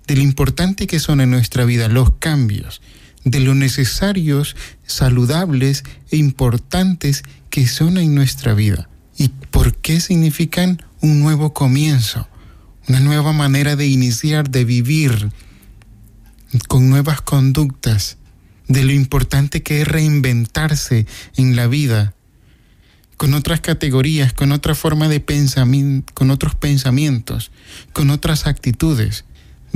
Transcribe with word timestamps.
de 0.06 0.16
lo 0.16 0.22
importante 0.22 0.86
que 0.86 1.00
son 1.00 1.20
en 1.20 1.30
nuestra 1.30 1.64
vida 1.64 1.88
los 1.88 2.12
cambios 2.18 2.82
de 3.26 3.40
lo 3.40 3.56
necesarios, 3.56 4.54
saludables 4.86 5.82
e 6.12 6.16
importantes 6.16 7.24
que 7.50 7.66
son 7.66 7.98
en 7.98 8.14
nuestra 8.14 8.54
vida. 8.54 8.88
Y 9.18 9.28
por 9.50 9.74
qué 9.74 10.00
significan 10.00 10.80
un 11.00 11.18
nuevo 11.20 11.52
comienzo, 11.52 12.28
una 12.88 13.00
nueva 13.00 13.32
manera 13.32 13.74
de 13.74 13.88
iniciar, 13.88 14.48
de 14.48 14.64
vivir 14.64 15.30
con 16.68 16.88
nuevas 16.88 17.20
conductas, 17.20 18.16
de 18.68 18.84
lo 18.84 18.92
importante 18.92 19.64
que 19.64 19.82
es 19.82 19.88
reinventarse 19.88 21.06
en 21.36 21.56
la 21.56 21.66
vida, 21.66 22.14
con 23.16 23.34
otras 23.34 23.60
categorías, 23.60 24.34
con 24.34 24.52
otra 24.52 24.76
forma 24.76 25.08
de 25.08 25.18
pensamiento, 25.18 26.14
con 26.14 26.30
otros 26.30 26.54
pensamientos, 26.54 27.50
con 27.92 28.10
otras 28.10 28.46
actitudes 28.46 29.24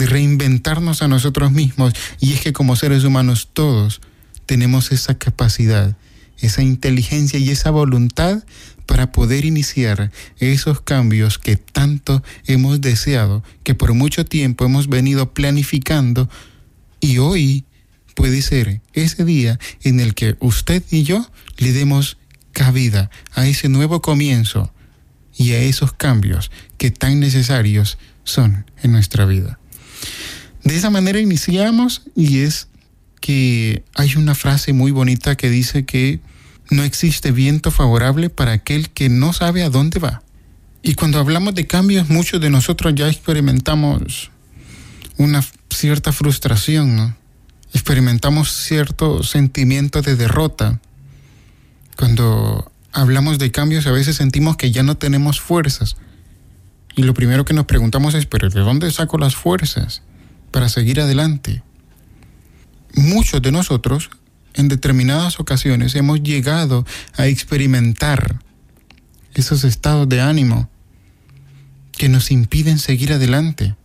de 0.01 0.07
reinventarnos 0.07 1.03
a 1.03 1.09
nosotros 1.09 1.53
mismos. 1.53 1.93
Y 2.21 2.33
es 2.33 2.41
que 2.41 2.55
como 2.55 2.75
seres 2.75 3.05
humanos 3.05 3.51
todos 3.53 4.01
tenemos 4.47 4.93
esa 4.93 5.19
capacidad, 5.19 5.97
esa 6.39 6.63
inteligencia 6.63 7.39
y 7.39 7.51
esa 7.51 7.71
voluntad 7.71 8.43
para 8.87 9.13
poder 9.13 9.45
iniciar 9.45 10.11
esos 10.39 10.81
cambios 10.81 11.39
que 11.39 11.57
tanto 11.57 12.25
hemos 12.47 12.81
deseado, 12.81 13.45
que 13.63 13.75
por 13.75 13.93
mucho 13.93 14.25
tiempo 14.25 14.65
hemos 14.65 14.89
venido 14.89 15.35
planificando 15.35 16.31
y 17.01 17.19
hoy 17.19 17.67
puede 18.15 18.41
ser 18.43 18.81
ese 18.95 19.25
día 19.25 19.59
en 19.83 20.01
el 20.01 20.15
que 20.15 20.37
usted 20.41 20.83
y 20.91 21.05
yo 21.05 21.31
le 21.59 21.73
demos 21.73 22.17
cabida 22.53 23.11
a 23.35 23.47
ese 23.47 23.69
nuevo 23.69 24.01
comienzo 24.01 24.73
y 25.37 25.53
a 25.53 25.61
esos 25.61 25.93
cambios 25.93 26.51
que 26.79 26.91
tan 26.91 27.21
necesarios 27.21 27.99
son 28.25 28.65
en 28.83 28.93
nuestra 28.93 29.27
vida. 29.27 29.60
De 30.65 30.77
esa 30.77 30.91
manera 30.91 31.21
iniciamos 31.21 32.03
y 32.15 32.41
es 32.41 32.69
que 33.21 33.83
hay 33.95 34.17
una 34.17 34.35
frase 34.35 34.73
muy 34.73 34.91
bonita 34.91 35.37
que 35.37 35.51
dice 35.51 35.85
que 35.85 36.21
no 36.71 36.85
existe 36.85 37.33
viento 37.33 37.71
favorable 37.71 38.31
para 38.31 38.53
aquel 38.53 38.91
que 38.91 39.09
no 39.09 39.33
sabe 39.33 39.63
a 39.63 39.71
dónde 39.71 39.99
va. 39.99 40.23
Y 40.83 40.95
cuando 40.95 41.19
hablamos 41.19 41.55
de 41.55 41.67
cambios, 41.67 42.09
muchos 42.09 42.41
de 42.41 42.51
nosotros 42.51 42.95
ya 42.95 43.09
experimentamos 43.09 44.31
una 45.19 45.45
cierta 45.69 46.13
frustración, 46.13 47.17
experimentamos 47.75 48.53
cierto 48.53 49.23
sentimiento 49.23 50.01
de 50.01 50.17
derrota. 50.17 50.81
Cuando 51.97 52.73
hablamos 52.93 53.39
de 53.39 53.51
cambios 53.51 53.87
a 53.87 53.93
veces 53.93 54.17
sentimos 54.17 54.57
que 54.57 54.71
ya 54.71 54.83
no 54.83 54.97
tenemos 54.97 55.41
fuerzas. 55.41 55.97
Y 57.01 57.03
lo 57.03 57.15
primero 57.15 57.47
que 57.47 57.55
nos 57.55 57.65
preguntamos 57.65 58.13
es, 58.13 58.27
pero 58.27 58.51
¿de 58.51 58.61
dónde 58.61 58.91
saco 58.91 59.17
las 59.17 59.35
fuerzas? 59.35 60.03
para 60.51 60.69
seguir 60.69 61.01
adelante. 61.01 61.63
Muchos 62.95 63.41
de 63.41 63.53
nosotros 63.53 64.11
en 64.53 64.69
determinadas 64.69 65.41
ocasiones 65.41 65.95
hemos 65.95 66.23
llegado 66.23 66.85
a 67.17 67.27
experimentar 67.27 68.41
esos 69.33 69.65
estados 69.65 70.09
de 70.11 70.21
ánimo 70.21 70.69
que 71.93 72.11
nos 72.11 72.31
impiden 72.31 72.79
seguir 72.79 73.15
adelante, 73.15 73.77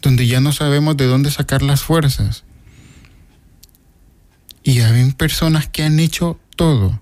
donde 0.00 0.26
ya 0.26 0.40
no 0.40 0.52
sabemos 0.52 0.96
de 0.96 1.04
dónde 1.04 1.30
sacar 1.30 1.62
las 1.62 1.82
fuerzas. 1.82 2.44
Y 4.62 4.80
hay 4.80 5.12
personas 5.12 5.68
que 5.68 5.82
han 5.82 6.00
hecho 6.00 6.40
todo 6.56 6.98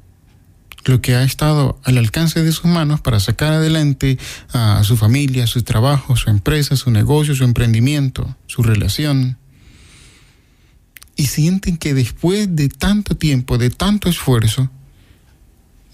lo 0.85 1.01
que 1.01 1.15
ha 1.15 1.23
estado 1.23 1.79
al 1.85 1.99
alcance 1.99 2.43
de 2.43 2.53
sus 2.53 2.67
manos 2.67 3.01
para 3.01 3.21
sacar 3.21 3.53
adelante 3.53 4.19
a 4.53 4.83
su 4.85 4.97
familia, 4.97 5.47
su 5.47 5.63
trabajo, 5.63 6.17
su 6.17 6.31
empresa, 6.31 6.77
su 6.77 6.91
negocio, 6.91 7.35
su 7.35 7.45
emprendimiento, 7.45 8.37
su 8.47 8.63
relación. 8.63 9.39
Y 11.17 11.27
sienten 11.27 11.77
que 11.77 11.95
después 11.95 12.55
de 12.57 12.69
tanto 12.69 13.17
tiempo, 13.17 13.59
de 13.59 13.71
tanto 13.71 14.09
esfuerzo, 14.09 14.71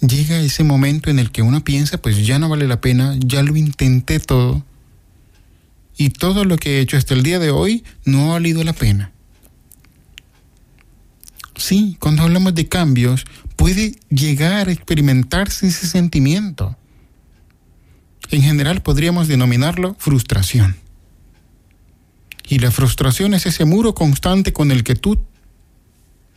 llega 0.01 0.41
ese 0.41 0.65
momento 0.65 1.11
en 1.11 1.19
el 1.19 1.31
que 1.31 1.43
uno 1.43 1.65
piensa, 1.65 1.99
pues 1.99 2.27
ya 2.27 2.39
no 2.39 2.49
vale 2.49 2.69
la 2.69 2.81
pena, 2.81 3.17
ya 3.19 3.43
lo 3.43 3.57
intenté 3.57 4.21
todo. 4.21 4.65
Y 5.97 6.11
todo 6.11 6.45
lo 6.45 6.57
que 6.57 6.79
he 6.79 6.81
hecho 6.81 6.97
hasta 6.97 7.15
el 7.15 7.25
día 7.25 7.39
de 7.39 7.51
hoy 7.51 7.85
no 8.05 8.31
ha 8.31 8.35
valido 8.35 8.63
la 8.63 8.73
pena. 8.73 9.13
Sí, 11.59 11.97
cuando 11.99 12.23
hablamos 12.23 12.55
de 12.55 12.69
cambios, 12.69 13.25
puede 13.57 13.97
llegar 14.09 14.69
a 14.69 14.73
experimentarse 14.73 15.67
ese 15.67 15.87
sentimiento. 15.89 16.77
En 18.31 18.43
general 18.43 18.81
podríamos 18.81 19.27
denominarlo 19.27 19.97
frustración. 19.99 20.77
Y 22.49 22.61
la 22.61 22.71
frustración 22.71 23.35
es 23.35 23.45
ese 23.45 23.65
muro 23.65 23.95
constante 23.95 24.53
con 24.53 24.71
el 24.71 24.85
que 24.85 24.95
tú 24.95 25.19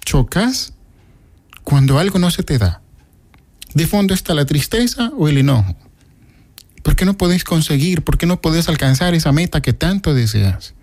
chocas 0.03 0.73
cuando 1.63 1.99
algo 1.99 2.17
no 2.17 2.31
se 2.31 2.41
te 2.41 2.57
da. 2.57 2.81
De 3.75 3.85
fondo 3.87 4.13
está 4.15 4.33
la 4.33 4.45
tristeza 4.45 5.11
o 5.17 5.27
el 5.29 5.37
enojo. 5.37 5.75
¿Por 6.81 6.95
qué 6.95 7.05
no 7.05 7.15
podés 7.15 7.43
conseguir? 7.43 8.01
¿Por 8.01 8.17
qué 8.17 8.25
no 8.25 8.41
podés 8.41 8.67
alcanzar 8.67 9.13
esa 9.13 9.31
meta 9.31 9.61
que 9.61 9.71
tanto 9.71 10.15
deseas? 10.15 10.73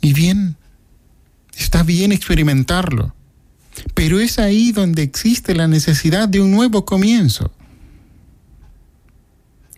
Y 0.00 0.12
bien, 0.12 0.56
está 1.56 1.82
bien 1.82 2.12
experimentarlo. 2.12 3.14
Pero 3.94 4.20
es 4.20 4.38
ahí 4.38 4.72
donde 4.72 5.02
existe 5.02 5.54
la 5.54 5.68
necesidad 5.68 6.28
de 6.28 6.40
un 6.40 6.50
nuevo 6.50 6.84
comienzo 6.84 7.52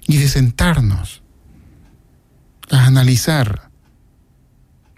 y 0.07 0.17
de 0.19 0.29
sentarnos 0.29 1.23
a 2.71 2.87
analizar. 2.87 3.71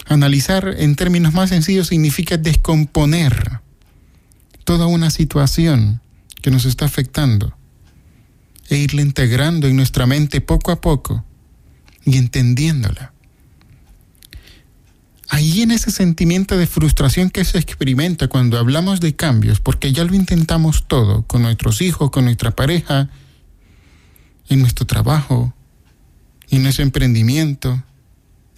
Analizar 0.06 0.75
en 0.79 0.97
términos 0.97 1.35
más 1.35 1.50
sencillos 1.50 1.88
significa 1.88 2.37
descomponer 2.37 3.61
toda 4.65 4.87
una 4.87 5.11
situación 5.11 6.00
que 6.43 6.50
nos 6.50 6.65
está 6.65 6.85
afectando 6.85 7.56
e 8.69 8.76
irla 8.76 9.03
integrando 9.03 9.67
en 9.67 9.76
nuestra 9.76 10.06
mente 10.06 10.41
poco 10.41 10.73
a 10.73 10.81
poco 10.81 11.25
y 12.05 12.17
entendiéndola 12.17 13.10
ahí 15.31 15.62
en 15.62 15.71
ese 15.71 15.91
sentimiento 15.91 16.56
de 16.56 16.67
frustración 16.67 17.31
que 17.31 17.44
se 17.44 17.59
experimenta 17.59 18.29
cuando 18.29 18.59
hablamos 18.59 19.00
de 19.00 19.17
cambios, 19.17 19.61
porque 19.61 19.93
ya 19.93 20.05
lo 20.05 20.15
intentamos 20.15 20.87
todo, 20.87 21.23
con 21.23 21.43
nuestros 21.43 21.81
hijos, 21.81 22.11
con 22.11 22.25
nuestra 22.25 22.50
pareja, 22.50 23.09
en 24.49 24.61
nuestro 24.61 24.87
trabajo, 24.87 25.55
en 26.50 26.67
ese 26.67 26.82
emprendimiento, 26.82 27.82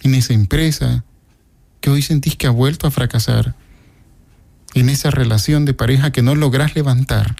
en 0.01 0.15
esa 0.15 0.33
empresa, 0.33 1.05
que 1.79 1.89
hoy 1.89 2.01
sentís 2.01 2.35
que 2.35 2.47
ha 2.47 2.51
vuelto 2.51 2.87
a 2.87 2.91
fracasar, 2.91 3.55
en 4.73 4.89
esa 4.89 5.11
relación 5.11 5.65
de 5.65 5.75
pareja 5.75 6.11
que 6.11 6.23
no 6.23 6.33
logras 6.33 6.75
levantar 6.75 7.35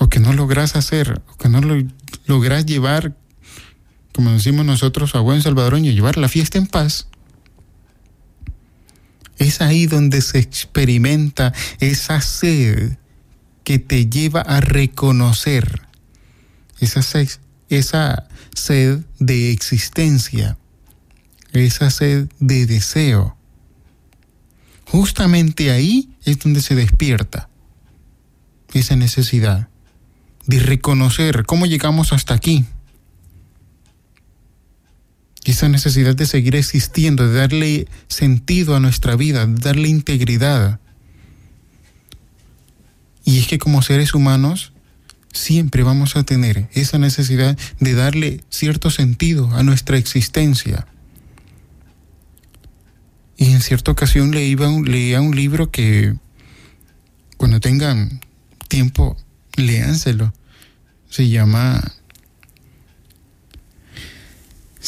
o 0.00 0.08
que 0.08 0.18
no 0.18 0.32
logras 0.32 0.76
hacer, 0.76 1.20
o 1.30 1.36
que 1.36 1.50
no 1.50 1.60
lo 1.60 1.76
logras 2.24 2.64
llevar, 2.64 3.14
como 4.14 4.30
decimos 4.30 4.64
nosotros 4.64 5.14
a 5.14 5.20
buen 5.20 5.42
salvadoreño, 5.42 5.92
llevar 5.92 6.16
la 6.16 6.28
fiesta 6.28 6.56
en 6.56 6.66
paz, 6.66 7.06
es 9.40 9.62
ahí 9.62 9.86
donde 9.86 10.20
se 10.20 10.38
experimenta 10.38 11.52
esa 11.80 12.20
sed 12.20 12.98
que 13.64 13.78
te 13.78 14.08
lleva 14.08 14.42
a 14.42 14.60
reconocer, 14.60 15.80
esa 16.78 17.02
sed, 17.02 17.28
esa 17.70 18.28
sed 18.54 19.00
de 19.18 19.50
existencia, 19.50 20.58
esa 21.52 21.90
sed 21.90 22.28
de 22.38 22.66
deseo. 22.66 23.36
Justamente 24.84 25.70
ahí 25.70 26.14
es 26.24 26.38
donde 26.40 26.60
se 26.60 26.74
despierta 26.74 27.48
esa 28.74 28.94
necesidad 28.94 29.68
de 30.46 30.58
reconocer 30.58 31.46
cómo 31.46 31.64
llegamos 31.64 32.12
hasta 32.12 32.34
aquí. 32.34 32.66
Esa 35.44 35.68
necesidad 35.68 36.14
de 36.14 36.26
seguir 36.26 36.54
existiendo, 36.56 37.26
de 37.26 37.38
darle 37.38 37.88
sentido 38.08 38.76
a 38.76 38.80
nuestra 38.80 39.16
vida, 39.16 39.46
de 39.46 39.60
darle 39.60 39.88
integridad. 39.88 40.80
Y 43.24 43.38
es 43.38 43.46
que 43.46 43.58
como 43.58 43.82
seres 43.82 44.14
humanos 44.14 44.72
siempre 45.32 45.82
vamos 45.82 46.16
a 46.16 46.24
tener 46.24 46.68
esa 46.72 46.98
necesidad 46.98 47.56
de 47.78 47.94
darle 47.94 48.42
cierto 48.50 48.90
sentido 48.90 49.50
a 49.54 49.62
nuestra 49.62 49.96
existencia. 49.96 50.86
Y 53.36 53.52
en 53.52 53.62
cierta 53.62 53.90
ocasión 53.90 54.32
leía 54.32 54.68
un, 54.68 54.90
leía 54.90 55.20
un 55.20 55.34
libro 55.34 55.70
que 55.70 56.14
cuando 57.38 57.58
tengan 57.58 58.20
tiempo, 58.68 59.16
léanselo. 59.56 60.34
Se 61.08 61.28
llama. 61.28 61.82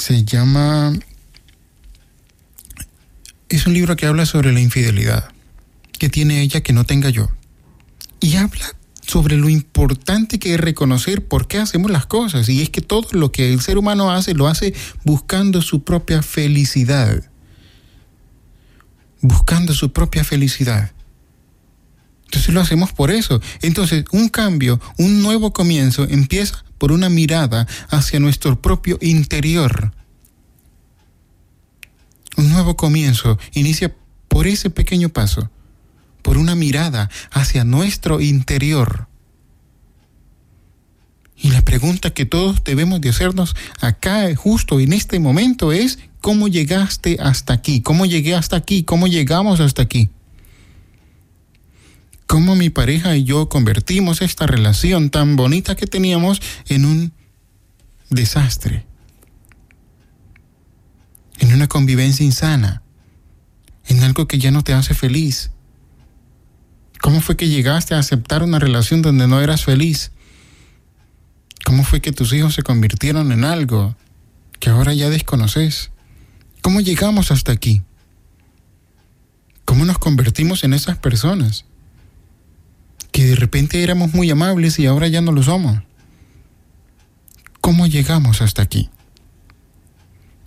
Se 0.03 0.25
llama. 0.25 0.99
Es 3.49 3.69
un 3.69 3.73
libro 3.73 3.95
que 3.95 4.07
habla 4.07 4.27
sobre 4.27 4.53
la 4.53 4.59
infidelidad. 4.59 5.31
que 5.97 6.09
tiene 6.09 6.43
ella 6.43 6.61
que 6.61 6.73
no 6.73 6.83
tenga 6.83 7.09
yo? 7.09 7.31
Y 8.19 8.35
habla 8.35 8.75
sobre 9.07 9.37
lo 9.37 9.49
importante 9.49 10.41
que 10.41 10.55
es 10.55 10.61
reconocer 10.61 11.25
por 11.29 11.47
qué 11.47 11.59
hacemos 11.59 11.93
las 11.93 12.07
cosas. 12.07 12.49
Y 12.49 12.63
es 12.63 12.71
que 12.71 12.81
todo 12.81 13.07
lo 13.13 13.31
que 13.31 13.53
el 13.53 13.61
ser 13.61 13.79
humano 13.79 14.11
hace 14.11 14.35
lo 14.35 14.49
hace 14.49 14.75
buscando 15.05 15.63
su 15.63 15.85
propia 15.85 16.21
felicidad. 16.21 17.23
Buscando 19.21 19.73
su 19.73 19.93
propia 19.93 20.25
felicidad. 20.25 20.91
Entonces 22.25 22.53
lo 22.53 22.61
hacemos 22.61 22.93
por 22.93 23.13
eso. 23.13 23.41
Entonces 23.61 24.05
un 24.11 24.29
cambio, 24.29 24.81
un 24.99 25.23
nuevo 25.23 25.53
comienzo 25.53 26.09
empieza 26.09 26.65
por 26.83 26.91
una 26.91 27.09
mirada 27.09 27.69
hacia 27.91 28.19
nuestro 28.19 28.61
propio 28.61 28.99
interior. 29.01 29.93
Un 32.37 32.51
nuevo 32.51 32.77
comienzo 32.77 33.39
inicia 33.53 33.95
por 34.27 34.49
ese 34.49 34.69
pequeño 34.69 35.09
paso, 35.09 35.49
por 36.23 36.39
una 36.39 36.57
mirada 36.57 37.09
hacia 37.31 37.63
nuestro 37.63 38.21
interior. 38.21 39.07
Y 41.37 41.51
la 41.51 41.63
pregunta 41.63 42.13
que 42.13 42.27
todos 42.27 42.65
debemos 42.65 43.01
de 43.01 43.11
hacernos 43.11 43.55
acá, 43.81 44.35
justo 44.35 44.81
en 44.81 44.93
este 44.93 45.21
momento, 45.21 45.71
es, 45.71 46.01
¿cómo 46.21 46.49
llegaste 46.49 47.17
hasta 47.21 47.53
aquí? 47.53 47.81
¿Cómo 47.81 48.07
llegué 48.07 48.35
hasta 48.35 48.57
aquí? 48.57 48.83
¿Cómo 48.83 49.07
llegamos 49.07 49.61
hasta 49.61 49.83
aquí? 49.83 50.11
Cómo 52.33 52.57
mi 52.57 52.71
pareja 52.71 53.15
y 53.15 53.25
yo 53.25 53.51
convertimos 53.51 54.23
esta 54.23 54.47
relación 54.47 55.11
tan 55.11 55.37
bonita 55.37 55.75
que 55.75 55.87
teníamos 55.87 56.41
en 56.67 56.87
un 56.87 57.13
desastre, 58.09 58.87
en 61.41 61.53
una 61.53 61.67
convivencia 61.67 62.25
insana, 62.25 62.81
en 63.87 64.03
algo 64.03 64.29
que 64.29 64.39
ya 64.39 64.51
no 64.51 64.65
te 64.65 64.73
hace 64.73 64.95
feliz. 64.95 65.51
¿Cómo 67.03 67.21
fue 67.21 67.37
que 67.37 67.51
llegaste 67.51 67.95
a 67.95 67.99
aceptar 67.99 68.43
una 68.43 68.59
relación 68.59 69.03
donde 69.03 69.29
no 69.29 69.43
eras 69.43 69.63
feliz? 69.63 70.11
¿Cómo 71.67 71.85
fue 71.85 72.01
que 72.01 72.13
tus 72.13 72.33
hijos 72.33 72.55
se 72.55 72.63
convirtieron 72.63 73.31
en 73.31 73.45
algo 73.45 73.95
que 74.59 74.71
ahora 74.71 74.95
ya 74.95 75.11
desconoces? 75.11 75.91
¿Cómo 76.63 76.81
llegamos 76.81 77.31
hasta 77.31 77.53
aquí? 77.53 77.83
¿Cómo 79.67 79.85
nos 79.85 79.99
convertimos 79.99 80.65
en 80.65 80.73
esas 80.73 80.97
personas? 80.97 81.67
Que 83.13 83.27
de 83.27 83.37
repente 83.37 83.83
éramos 83.83 84.15
muy 84.15 84.31
amables 84.31 84.79
y 84.79 84.87
ahora 84.87 85.07
ya 85.07 85.21
no 85.21 85.33
lo 85.33 85.43
somos. 85.43 85.79
¿Cómo 87.61 87.87
llegamos 87.87 88.43
hasta 88.43 88.63
aquí? 88.63 88.91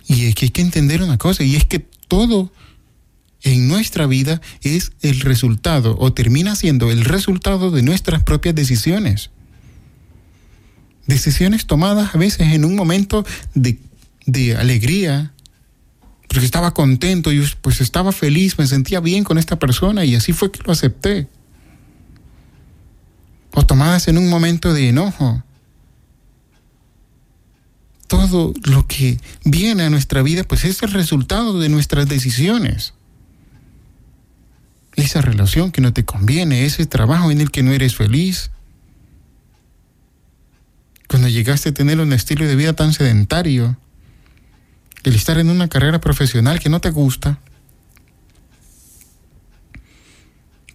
Y 0.06 0.26
es 0.26 0.34
que 0.34 0.46
hay 0.46 0.50
que 0.50 0.62
entender 0.62 1.02
una 1.02 1.16
cosa, 1.16 1.42
y 1.42 1.56
es 1.56 1.64
que 1.64 1.78
todo 1.78 2.52
en 3.42 3.68
nuestra 3.68 4.06
vida 4.06 4.40
es 4.62 4.92
el 5.00 5.20
resultado 5.20 5.96
o 5.98 6.12
termina 6.12 6.56
siendo 6.56 6.90
el 6.90 7.04
resultado 7.04 7.70
de 7.70 7.82
nuestras 7.82 8.22
propias 8.22 8.54
decisiones. 8.54 9.30
Decisiones 11.06 11.66
tomadas 11.66 12.14
a 12.14 12.18
veces 12.18 12.52
en 12.52 12.64
un 12.64 12.74
momento 12.74 13.24
de, 13.54 13.78
de 14.26 14.56
alegría, 14.56 15.32
porque 16.28 16.44
estaba 16.44 16.74
contento, 16.74 17.32
y 17.32 17.44
pues 17.62 17.80
estaba 17.80 18.10
feliz, 18.10 18.58
me 18.58 18.66
sentía 18.66 18.98
bien 18.98 19.22
con 19.22 19.38
esta 19.38 19.58
persona 19.58 20.04
y 20.04 20.16
así 20.16 20.32
fue 20.32 20.50
que 20.50 20.60
lo 20.64 20.72
acepté 20.72 21.28
o 23.58 23.64
tomadas 23.64 24.06
en 24.06 24.18
un 24.18 24.28
momento 24.28 24.74
de 24.74 24.90
enojo. 24.90 25.42
Todo 28.06 28.52
lo 28.64 28.86
que 28.86 29.18
viene 29.44 29.84
a 29.84 29.90
nuestra 29.90 30.20
vida, 30.20 30.44
pues 30.44 30.66
es 30.66 30.82
el 30.82 30.92
resultado 30.92 31.58
de 31.58 31.70
nuestras 31.70 32.06
decisiones. 32.06 32.92
Esa 34.94 35.22
relación 35.22 35.72
que 35.72 35.80
no 35.80 35.94
te 35.94 36.04
conviene, 36.04 36.66
ese 36.66 36.84
trabajo 36.84 37.30
en 37.30 37.40
el 37.40 37.50
que 37.50 37.62
no 37.62 37.72
eres 37.72 37.96
feliz. 37.96 38.50
Cuando 41.08 41.28
llegaste 41.28 41.70
a 41.70 41.74
tener 41.74 41.98
un 41.98 42.12
estilo 42.12 42.46
de 42.46 42.56
vida 42.56 42.74
tan 42.74 42.92
sedentario, 42.92 43.78
el 45.02 45.14
estar 45.14 45.38
en 45.38 45.48
una 45.48 45.68
carrera 45.68 45.98
profesional 45.98 46.60
que 46.60 46.68
no 46.68 46.82
te 46.82 46.90
gusta, 46.90 47.40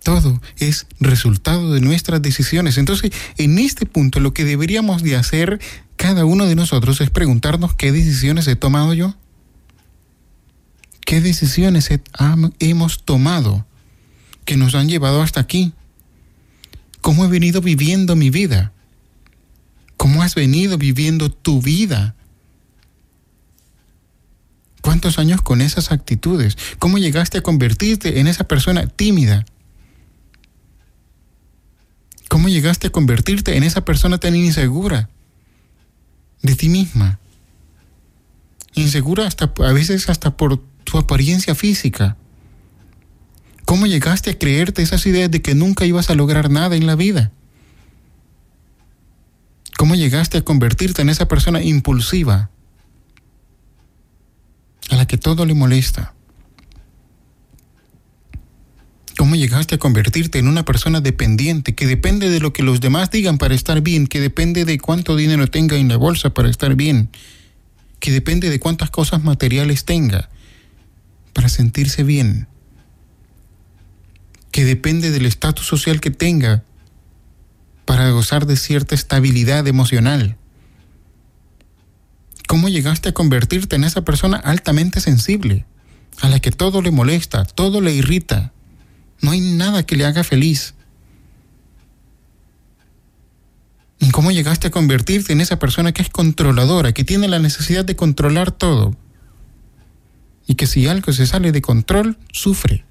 Todo 0.04 0.42
es 0.58 0.88
resultado 1.00 1.74
de 1.74 1.82
nuestras 1.82 2.22
decisiones. 2.22 2.78
Entonces, 2.78 3.12
en 3.38 3.60
este 3.60 3.86
punto, 3.86 4.20
lo 4.20 4.34
que 4.34 4.46
deberíamos 4.46 5.04
de 5.04 5.16
hacer 5.16 5.60
cada 5.96 6.26
uno 6.26 6.48
de 6.48 6.56
nosotros 6.56 7.02
es 7.02 7.12
preguntarnos 7.12 7.76
qué 7.76 7.92
decisiones 7.92 8.48
he 8.48 8.56
tomado 8.56 8.94
yo. 8.94 9.16
¿Qué 11.06 11.22
decisiones 11.22 11.90
hemos 12.60 13.04
tomado 13.04 13.66
que 14.46 14.58
nos 14.58 14.74
han 14.76 14.90
llevado 14.90 15.22
hasta 15.22 15.40
aquí? 15.40 15.74
¿Cómo 17.02 17.26
he 17.26 17.28
venido 17.28 17.62
viviendo 17.62 18.16
mi 18.16 18.30
vida? 18.30 18.72
¿Cómo 19.98 20.24
has 20.24 20.34
venido 20.34 20.78
viviendo 20.80 21.30
tu 21.30 21.62
vida? 21.62 22.16
¿Cuántos 24.82 25.20
años 25.20 25.42
con 25.42 25.62
esas 25.62 25.92
actitudes? 25.92 26.58
¿Cómo 26.80 26.98
llegaste 26.98 27.38
a 27.38 27.44
convertirte 27.44 28.20
en 28.20 28.26
esa 28.26 28.46
persona 28.46 28.88
tímida? 28.88 29.46
¿Cómo 32.32 32.48
llegaste 32.48 32.88
a 32.88 32.92
convertirte 32.92 33.58
en 33.58 33.64
esa 33.64 33.84
persona 33.84 34.18
tan 34.18 34.38
insegura 34.38 35.10
de 36.42 36.56
ti 36.56 36.70
misma? 36.70 37.20
Insegura 38.74 39.28
hasta 39.28 39.52
a 39.58 39.74
veces 39.74 40.08
hasta 40.08 40.38
por 40.38 40.62
tu 40.86 40.98
apariencia 40.98 41.56
física. 41.56 42.16
¿Cómo 43.66 43.86
llegaste 43.86 44.30
a 44.30 44.40
creerte 44.40 44.82
esas 44.82 45.06
ideas 45.08 45.30
de 45.30 45.42
que 45.42 45.56
nunca 45.56 45.86
ibas 45.86 46.10
a 46.10 46.16
lograr 46.16 46.50
nada 46.50 46.78
en 46.78 46.88
la 46.88 46.96
vida? 46.96 47.34
¿Cómo 49.78 49.96
llegaste 49.96 50.38
a 50.38 50.46
convertirte 50.46 51.02
en 51.02 51.10
esa 51.10 51.28
persona 51.28 51.62
impulsiva 51.62 52.50
a 54.90 54.96
la 54.96 55.06
que 55.06 55.18
todo 55.18 55.46
le 55.46 55.54
molesta? 55.54 56.14
¿Cómo 59.18 59.36
llegaste 59.36 59.76
a 59.76 59.78
convertirte 59.78 60.40
en 60.40 60.48
una 60.48 60.64
persona 60.66 61.02
dependiente 61.02 61.76
que 61.76 61.86
depende 61.86 62.30
de 62.30 62.40
lo 62.40 62.54
que 62.54 62.64
los 62.64 62.80
demás 62.80 63.12
digan 63.12 63.38
para 63.38 63.54
estar 63.54 63.82
bien, 63.82 64.08
que 64.08 64.20
depende 64.20 64.66
de 64.66 64.80
cuánto 64.80 65.16
dinero 65.16 65.48
tenga 65.48 65.78
en 65.78 65.90
la 65.90 65.98
bolsa 65.98 66.34
para 66.34 66.50
estar 66.50 66.76
bien, 66.76 67.10
que 68.00 68.12
depende 68.12 68.50
de 68.50 68.60
cuántas 68.60 68.90
cosas 68.90 69.24
materiales 69.24 69.86
tenga 69.86 70.30
para 71.34 71.50
sentirse 71.50 72.04
bien, 72.04 72.48
que 74.52 74.66
depende 74.66 75.12
del 75.12 75.26
estatus 75.26 75.66
social 75.66 76.02
que 76.02 76.12
tenga 76.12 76.64
para 77.86 78.10
gozar 78.12 78.46
de 78.46 78.56
cierta 78.56 78.96
estabilidad 78.96 79.68
emocional? 79.68 80.38
¿Cómo 82.48 82.70
llegaste 82.70 83.10
a 83.10 83.14
convertirte 83.14 83.76
en 83.76 83.84
esa 83.84 84.04
persona 84.04 84.38
altamente 84.38 85.00
sensible, 85.00 85.66
a 86.22 86.30
la 86.30 86.40
que 86.40 86.52
todo 86.52 86.82
le 86.82 86.92
molesta, 86.92 87.46
todo 87.46 87.82
le 87.82 87.94
irrita? 87.94 88.52
No 89.22 89.32
hay 89.32 89.40
nada 89.40 89.86
que 89.86 89.96
le 89.96 90.06
haga 90.06 90.24
feliz. 90.24 90.74
¿Cómo 94.12 94.32
llegaste 94.32 94.68
a 94.68 94.72
convertirte 94.72 95.34
en 95.34 95.42
esa 95.42 95.58
persona 95.58 95.94
que 95.94 96.02
es 96.02 96.10
controladora, 96.10 96.92
que 96.92 97.04
tiene 97.04 97.28
la 97.28 97.40
necesidad 97.40 97.86
de 97.86 97.96
controlar 97.96 98.52
todo? 98.52 98.96
Y 100.46 100.56
que 100.56 100.68
si 100.68 100.88
algo 100.88 101.14
se 101.14 101.26
sale 101.26 101.52
de 101.52 101.62
control, 101.62 102.18
sufre. 102.32 102.84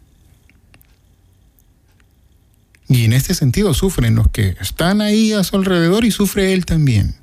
Y 2.89 3.05
en 3.05 3.13
este 3.13 3.35
sentido 3.35 3.75
sufren 3.75 4.17
los 4.17 4.29
que 4.29 4.57
están 4.61 5.01
ahí 5.01 5.33
a 5.33 5.45
su 5.45 5.57
alrededor 5.57 6.05
y 6.05 6.11
sufre 6.11 6.53
él 6.53 6.67
también. 6.67 7.15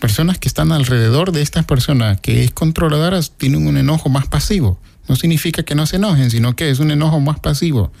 Personas 0.00 0.38
que 0.38 0.48
están 0.48 0.72
alrededor 0.72 1.32
de 1.32 1.42
estas 1.42 1.66
personas 1.66 2.20
que 2.20 2.44
es 2.44 2.52
controladora 2.52 3.20
tienen 3.22 3.66
un 3.66 3.76
enojo 3.76 4.08
más 4.08 4.26
pasivo. 4.26 4.80
No 5.08 5.16
significa 5.16 5.62
que 5.62 5.74
no 5.74 5.86
se 5.86 5.96
enojen, 5.96 6.30
sino 6.30 6.54
que 6.54 6.70
es 6.70 6.78
un 6.78 6.90
enojo 6.90 7.20
más 7.20 7.40
pasivo. 7.40 7.92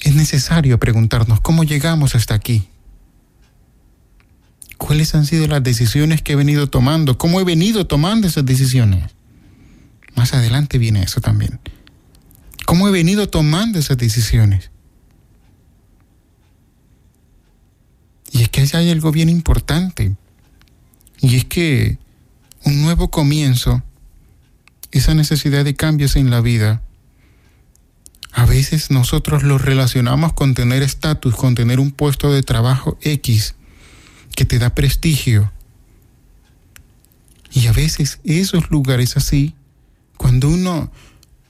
Es 0.00 0.14
necesario 0.14 0.78
preguntarnos 0.78 1.40
cómo 1.40 1.64
llegamos 1.64 2.14
hasta 2.14 2.34
aquí. 2.34 2.68
¿Cuáles 4.78 5.14
han 5.14 5.26
sido 5.26 5.46
las 5.46 5.62
decisiones 5.62 6.22
que 6.22 6.32
he 6.32 6.36
venido 6.36 6.68
tomando? 6.68 7.18
¿Cómo 7.18 7.40
he 7.40 7.44
venido 7.44 7.86
tomando 7.86 8.26
esas 8.26 8.44
decisiones? 8.44 9.10
Más 10.14 10.32
adelante 10.32 10.78
viene 10.78 11.02
eso 11.02 11.20
también. 11.20 11.60
¿Cómo 12.66 12.88
he 12.88 12.90
venido 12.90 13.28
tomando 13.28 13.78
esas 13.78 13.96
decisiones? 13.96 14.70
Y 18.32 18.42
es 18.42 18.48
que 18.48 18.68
hay 18.72 18.90
algo 18.90 19.12
bien 19.12 19.28
importante. 19.28 20.14
Y 21.20 21.36
es 21.36 21.44
que 21.44 21.98
un 22.66 22.82
nuevo 22.82 23.12
comienzo, 23.12 23.84
esa 24.90 25.14
necesidad 25.14 25.64
de 25.64 25.76
cambios 25.76 26.16
en 26.16 26.30
la 26.30 26.40
vida, 26.40 26.82
a 28.32 28.44
veces 28.44 28.90
nosotros 28.90 29.44
lo 29.44 29.56
relacionamos 29.56 30.32
con 30.32 30.54
tener 30.54 30.82
estatus, 30.82 31.36
con 31.36 31.54
tener 31.54 31.78
un 31.78 31.92
puesto 31.92 32.32
de 32.32 32.42
trabajo 32.42 32.98
X 33.02 33.54
que 34.34 34.44
te 34.44 34.58
da 34.58 34.74
prestigio. 34.74 35.52
Y 37.52 37.68
a 37.68 37.72
veces 37.72 38.18
esos 38.24 38.68
lugares 38.70 39.16
así, 39.16 39.54
cuando 40.16 40.48
uno 40.48 40.90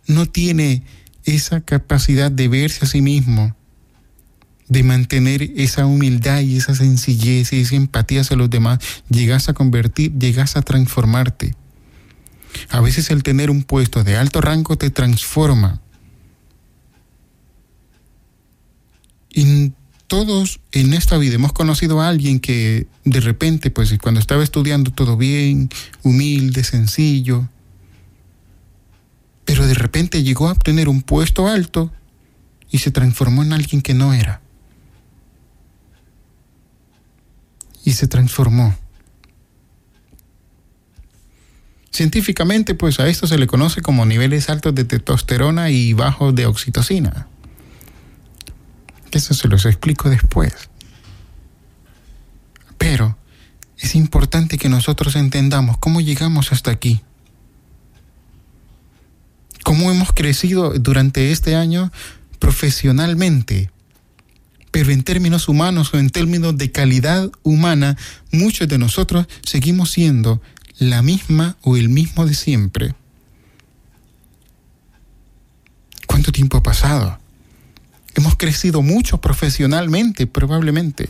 no 0.06 0.26
tiene 0.26 0.82
esa 1.24 1.62
capacidad 1.62 2.30
de 2.30 2.48
verse 2.48 2.84
a 2.84 2.88
sí 2.88 3.00
mismo, 3.00 3.55
de 4.68 4.82
mantener 4.82 5.42
esa 5.56 5.86
humildad 5.86 6.40
y 6.40 6.56
esa 6.56 6.74
sencillez 6.74 7.52
y 7.52 7.60
esa 7.60 7.76
empatía 7.76 8.22
hacia 8.22 8.36
los 8.36 8.50
demás, 8.50 8.78
llegas 9.08 9.48
a 9.48 9.54
convertir, 9.54 10.12
llegas 10.18 10.56
a 10.56 10.62
transformarte. 10.62 11.54
A 12.70 12.80
veces 12.80 13.10
el 13.10 13.22
tener 13.22 13.50
un 13.50 13.62
puesto 13.62 14.02
de 14.02 14.16
alto 14.16 14.40
rango 14.40 14.76
te 14.76 14.90
transforma. 14.90 15.80
Y 19.30 19.72
todos 20.06 20.60
en 20.72 20.94
esta 20.94 21.18
vida 21.18 21.34
hemos 21.34 21.52
conocido 21.52 22.00
a 22.00 22.08
alguien 22.08 22.40
que 22.40 22.86
de 23.04 23.20
repente, 23.20 23.70
pues 23.70 23.96
cuando 24.00 24.20
estaba 24.20 24.42
estudiando 24.42 24.90
todo 24.90 25.16
bien, 25.16 25.68
humilde, 26.02 26.64
sencillo, 26.64 27.48
pero 29.44 29.66
de 29.66 29.74
repente 29.74 30.22
llegó 30.22 30.48
a 30.48 30.52
obtener 30.52 30.88
un 30.88 31.02
puesto 31.02 31.46
alto 31.46 31.92
y 32.70 32.78
se 32.78 32.90
transformó 32.90 33.42
en 33.42 33.52
alguien 33.52 33.82
que 33.82 33.94
no 33.94 34.12
era. 34.12 34.40
Y 37.86 37.92
se 37.92 38.06
transformó. 38.06 38.76
Científicamente, 41.90 42.74
pues 42.74 43.00
a 43.00 43.08
esto 43.08 43.26
se 43.26 43.38
le 43.38 43.46
conoce 43.46 43.80
como 43.80 44.04
niveles 44.04 44.50
altos 44.50 44.74
de 44.74 44.84
testosterona 44.84 45.70
y 45.70 45.94
bajos 45.94 46.34
de 46.34 46.44
oxitocina. 46.44 47.26
Eso 49.12 49.32
se 49.32 49.48
los 49.48 49.64
explico 49.64 50.10
después. 50.10 50.52
Pero 52.76 53.16
es 53.78 53.94
importante 53.94 54.58
que 54.58 54.68
nosotros 54.68 55.16
entendamos 55.16 55.78
cómo 55.78 56.02
llegamos 56.02 56.52
hasta 56.52 56.70
aquí. 56.70 57.00
Cómo 59.64 59.90
hemos 59.90 60.12
crecido 60.12 60.74
durante 60.78 61.32
este 61.32 61.56
año 61.56 61.90
profesionalmente. 62.40 63.70
Pero 64.76 64.90
en 64.90 65.04
términos 65.04 65.48
humanos 65.48 65.94
o 65.94 65.98
en 65.98 66.10
términos 66.10 66.58
de 66.58 66.70
calidad 66.70 67.32
humana, 67.42 67.96
muchos 68.30 68.68
de 68.68 68.76
nosotros 68.76 69.26
seguimos 69.42 69.90
siendo 69.90 70.42
la 70.76 71.00
misma 71.00 71.56
o 71.62 71.78
el 71.78 71.88
mismo 71.88 72.26
de 72.26 72.34
siempre. 72.34 72.94
¿Cuánto 76.06 76.30
tiempo 76.30 76.58
ha 76.58 76.62
pasado? 76.62 77.18
Hemos 78.16 78.36
crecido 78.36 78.82
mucho 78.82 79.18
profesionalmente, 79.18 80.26
probablemente. 80.26 81.08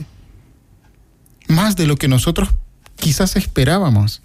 Más 1.48 1.74
de 1.74 1.88
lo 1.88 1.96
que 1.96 2.06
nosotros 2.06 2.50
quizás 2.94 3.34
esperábamos. 3.34 4.22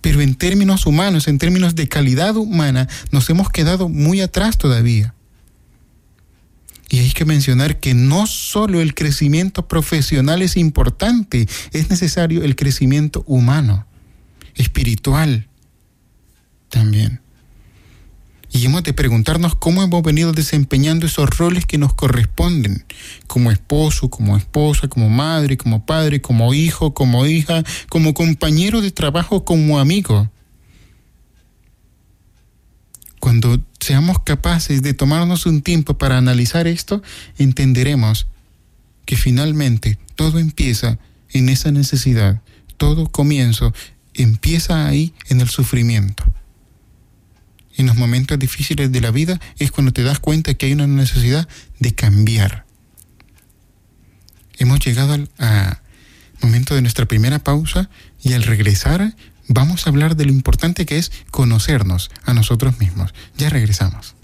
Pero 0.00 0.22
en 0.22 0.34
términos 0.34 0.86
humanos, 0.86 1.28
en 1.28 1.38
términos 1.38 1.76
de 1.76 1.86
calidad 1.86 2.34
humana, 2.36 2.88
nos 3.12 3.30
hemos 3.30 3.48
quedado 3.50 3.88
muy 3.88 4.22
atrás 4.22 4.58
todavía. 4.58 5.14
Y 6.88 7.00
hay 7.00 7.10
que 7.12 7.24
mencionar 7.24 7.80
que 7.80 7.94
no 7.94 8.26
solo 8.26 8.80
el 8.80 8.94
crecimiento 8.94 9.68
profesional 9.68 10.40
es 10.42 10.56
importante, 10.56 11.46
es 11.72 11.90
necesario 11.90 12.42
el 12.42 12.56
crecimiento 12.56 13.24
humano, 13.26 13.86
espiritual 14.54 15.48
también. 16.70 17.20
Y 18.50 18.64
hemos 18.64 18.82
de 18.82 18.94
preguntarnos 18.94 19.54
cómo 19.54 19.82
hemos 19.82 20.02
venido 20.02 20.32
desempeñando 20.32 21.06
esos 21.06 21.36
roles 21.36 21.66
que 21.66 21.76
nos 21.76 21.92
corresponden, 21.92 22.84
como 23.26 23.50
esposo, 23.50 24.08
como 24.08 24.38
esposa, 24.38 24.88
como 24.88 25.10
madre, 25.10 25.58
como 25.58 25.84
padre, 25.84 26.22
como 26.22 26.54
hijo, 26.54 26.94
como 26.94 27.26
hija, 27.26 27.62
como 27.90 28.14
compañero 28.14 28.80
de 28.80 28.90
trabajo, 28.90 29.44
como 29.44 29.78
amigo. 29.78 30.30
Cuando 33.20 33.60
seamos 33.80 34.20
capaces 34.20 34.82
de 34.82 34.94
tomarnos 34.94 35.46
un 35.46 35.62
tiempo 35.62 35.98
para 35.98 36.18
analizar 36.18 36.66
esto, 36.66 37.02
entenderemos 37.38 38.26
que 39.04 39.16
finalmente 39.16 39.98
todo 40.14 40.38
empieza 40.38 40.98
en 41.30 41.48
esa 41.48 41.70
necesidad, 41.70 42.42
todo 42.76 43.08
comienzo 43.08 43.74
empieza 44.14 44.86
ahí 44.86 45.14
en 45.28 45.40
el 45.40 45.48
sufrimiento 45.48 46.24
en 47.78 47.86
los 47.86 47.96
momentos 47.96 48.38
difíciles 48.38 48.92
de 48.92 49.00
la 49.00 49.12
vida 49.12 49.40
es 49.58 49.70
cuando 49.70 49.92
te 49.92 50.02
das 50.02 50.18
cuenta 50.18 50.52
que 50.54 50.66
hay 50.66 50.72
una 50.72 50.88
necesidad 50.88 51.48
de 51.78 51.94
cambiar. 51.94 52.66
Hemos 54.58 54.80
llegado 54.80 55.12
al 55.12 55.30
momento 56.42 56.74
de 56.74 56.82
nuestra 56.82 57.06
primera 57.06 57.38
pausa 57.38 57.88
y 58.20 58.32
al 58.32 58.42
regresar 58.42 59.14
vamos 59.48 59.86
a 59.86 59.90
hablar 59.90 60.16
de 60.16 60.26
lo 60.26 60.32
importante 60.32 60.86
que 60.86 60.98
es 60.98 61.10
conocernos 61.30 62.10
a 62.24 62.34
nosotros 62.34 62.78
mismos. 62.78 63.14
Ya 63.36 63.50
regresamos. 63.50 64.14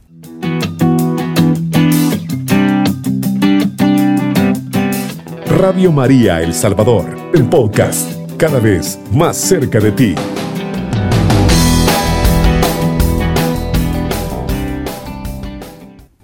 Radio 5.46 5.92
María 5.92 6.42
El 6.42 6.52
Salvador, 6.52 7.30
el 7.34 7.44
podcast, 7.48 8.10
cada 8.36 8.60
vez 8.60 8.98
más 9.12 9.36
cerca 9.36 9.80
de 9.80 9.92
ti. 9.92 10.14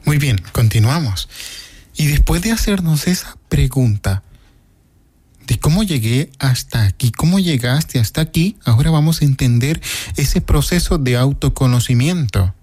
Muy 0.04 0.18
bien, 0.18 0.40
continuamos. 0.52 1.28
Y 1.96 2.06
después 2.08 2.42
de 2.42 2.52
hacernos 2.52 3.06
esa 3.06 3.36
pregunta 3.48 4.22
cómo 5.58 5.82
llegué 5.82 6.30
hasta 6.38 6.84
aquí, 6.84 7.10
cómo 7.10 7.38
llegaste 7.38 7.98
hasta 7.98 8.20
aquí, 8.20 8.56
ahora 8.64 8.90
vamos 8.90 9.20
a 9.20 9.24
entender 9.24 9.80
ese 10.16 10.40
proceso 10.40 10.98
de 10.98 11.16
autoconocimiento 11.16 12.54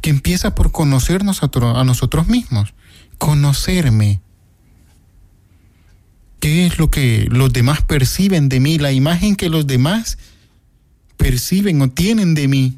que 0.00 0.10
empieza 0.10 0.54
por 0.54 0.70
conocernos 0.70 1.40
a, 1.42 1.84
nosotros 1.84 2.26
mismos, 2.26 2.74
conocerme. 3.16 4.20
¿Qué 6.40 6.66
es 6.66 6.78
lo 6.78 6.90
que 6.90 7.26
los 7.30 7.52
demás 7.52 7.80
perciben 7.80 8.50
de 8.50 8.60
mí? 8.60 8.76
La 8.76 8.92
imagen 8.92 9.34
que 9.34 9.48
los 9.48 9.66
demás 9.66 10.18
perciben 11.16 11.80
o 11.80 11.88
tienen 11.88 12.34
de 12.34 12.48
mí. 12.48 12.76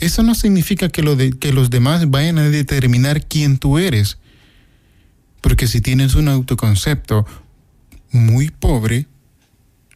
Eso 0.00 0.24
no 0.24 0.34
significa 0.34 0.88
que, 0.88 1.02
lo 1.02 1.16
que 1.16 1.52
los 1.52 1.70
demás 1.70 2.10
vayan 2.10 2.38
a 2.38 2.48
determinar 2.48 3.24
quién 3.26 3.58
tú 3.58 3.78
eres. 3.78 4.18
Porque 5.40 5.68
si 5.68 5.80
tienes 5.80 6.16
un 6.16 6.26
autoconcepto 6.26 7.24
muy 8.14 8.50
pobre, 8.50 9.06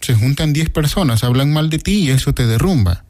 se 0.01 0.15
juntan 0.15 0.53
10 0.53 0.71
personas, 0.71 1.25
hablan 1.25 1.53
mal 1.53 1.71
de 1.71 1.79
ti 1.79 2.01
y 2.01 2.11
eso 2.11 2.35
te 2.35 2.47
derrumba. 2.47 3.05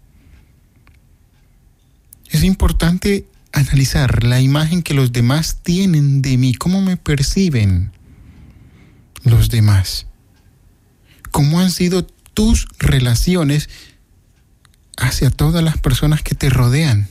Es 2.31 2.45
importante 2.45 3.27
analizar 3.53 4.23
la 4.25 4.41
imagen 4.41 4.83
que 4.83 4.95
los 4.95 5.13
demás 5.13 5.61
tienen 5.63 6.23
de 6.23 6.37
mí, 6.37 6.55
cómo 6.55 6.81
me 6.83 6.97
perciben 6.97 7.93
los 9.25 9.49
demás, 9.49 10.07
cómo 11.31 11.61
han 11.61 11.71
sido 11.71 12.07
tus 12.35 12.69
relaciones 12.79 13.69
hacia 14.97 15.31
todas 15.31 15.65
las 15.65 15.79
personas 15.79 16.23
que 16.23 16.35
te 16.35 16.51
rodean. 16.51 17.09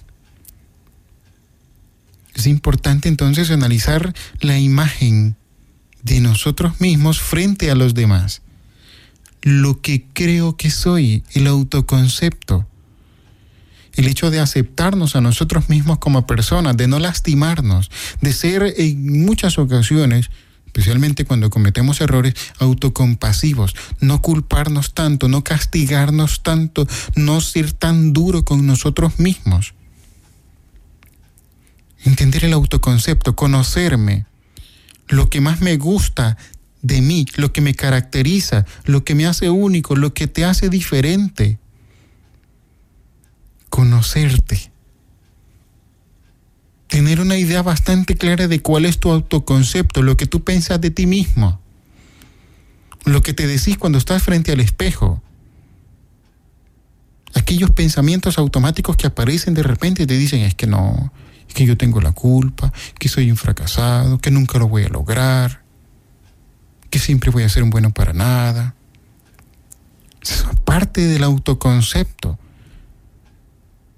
Es 2.36 2.46
importante 2.46 3.10
entonces 3.10 3.50
analizar 3.50 4.14
la 4.42 4.60
imagen 4.60 5.36
de 6.04 6.20
nosotros 6.20 6.80
mismos 6.80 7.20
frente 7.20 7.72
a 7.72 7.76
los 7.76 7.94
demás. 7.94 8.42
Lo 9.42 9.82
que 9.82 10.06
creo 10.14 10.58
que 10.58 10.72
soy, 10.72 11.24
el 11.34 11.48
autoconcepto. 11.48 12.68
El 13.94 14.08
hecho 14.08 14.30
de 14.30 14.40
aceptarnos 14.40 15.16
a 15.16 15.22
nosotros 15.22 15.70
mismos 15.70 15.98
como 15.98 16.28
personas, 16.28 16.78
de 16.78 16.88
no 16.88 17.00
lastimarnos, 17.00 17.90
de 18.22 18.34
ser 18.34 18.74
en 18.78 19.26
muchas 19.26 19.58
ocasiones 19.58 20.30
especialmente 20.78 21.26
cuando 21.26 21.50
cometemos 21.50 22.02
errores, 22.02 22.36
autocompasivos, 22.60 23.76
no 24.00 24.22
culparnos 24.22 24.94
tanto, 24.94 25.28
no 25.28 25.44
castigarnos 25.44 26.44
tanto, 26.44 26.88
no 27.16 27.42
ser 27.42 27.72
tan 27.72 28.14
duro 28.14 28.46
con 28.46 28.68
nosotros 28.68 29.18
mismos. 29.18 29.74
Entender 32.04 32.46
el 32.46 32.54
autoconcepto, 32.54 33.36
conocerme, 33.36 34.28
lo 35.08 35.30
que 35.30 35.42
más 35.42 35.62
me 35.62 35.78
gusta 35.78 36.38
de 36.82 37.02
mí, 37.02 37.26
lo 37.36 37.52
que 37.52 37.62
me 37.62 37.74
caracteriza, 37.74 38.66
lo 38.86 39.04
que 39.04 39.16
me 39.16 39.26
hace 39.26 39.50
único, 39.50 39.96
lo 39.96 40.14
que 40.14 40.28
te 40.28 40.46
hace 40.46 40.70
diferente. 40.70 41.60
Conocerte 43.70 44.72
tener 46.88 47.20
una 47.20 47.38
idea 47.38 47.62
bastante 47.62 48.16
clara 48.16 48.48
de 48.48 48.62
cuál 48.62 48.86
es 48.86 49.00
tu 49.00 49.12
autoconcepto, 49.12 50.02
lo 50.02 50.18
que 50.18 50.26
tú 50.26 50.44
piensas 50.44 50.82
de 50.82 50.90
ti 50.90 51.06
mismo, 51.06 51.60
lo 53.06 53.22
que 53.22 53.34
te 53.34 53.48
decís 53.48 53.78
cuando 53.78 53.98
estás 53.98 54.24
frente 54.24 54.52
al 54.52 54.60
espejo. 54.60 55.22
Aquellos 57.34 57.72
pensamientos 57.72 58.38
automáticos 58.38 58.96
que 58.98 59.08
aparecen 59.08 59.54
de 59.54 59.64
repente 59.64 60.04
y 60.04 60.08
te 60.08 60.18
dicen 60.18 60.42
es 60.42 60.56
que 60.56 60.66
no, 60.66 61.14
que 61.54 61.66
yo 61.66 61.78
tengo 61.78 62.02
la 62.02 62.12
culpa, 62.12 62.72
que 63.00 63.10
soy 63.10 63.32
un 63.32 63.38
fracasado, 63.38 64.20
que 64.20 64.32
nunca 64.32 64.60
lo 64.60 64.68
voy 64.68 64.84
a 64.84 64.90
lograr, 64.90 65.64
que 66.90 67.00
siempre 67.00 67.32
voy 67.32 67.44
a 67.44 67.50
ser 67.50 67.64
un 67.64 67.70
bueno 67.70 67.92
para 67.92 68.14
nada. 68.14 68.76
Es 70.22 70.46
parte 70.66 71.08
del 71.08 71.24
autoconcepto. 71.24 72.38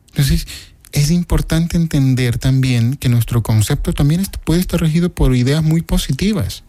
Entonces, 0.09 0.47
es 0.91 1.11
importante 1.11 1.77
entender 1.77 2.37
también 2.37 2.95
que 2.95 3.09
nuestro 3.09 3.43
concepto 3.43 3.93
también 3.93 4.25
puede 4.43 4.59
estar 4.59 4.79
regido 4.79 5.13
por 5.13 5.35
ideas 5.35 5.63
muy 5.63 5.81
positivas. 5.81 6.63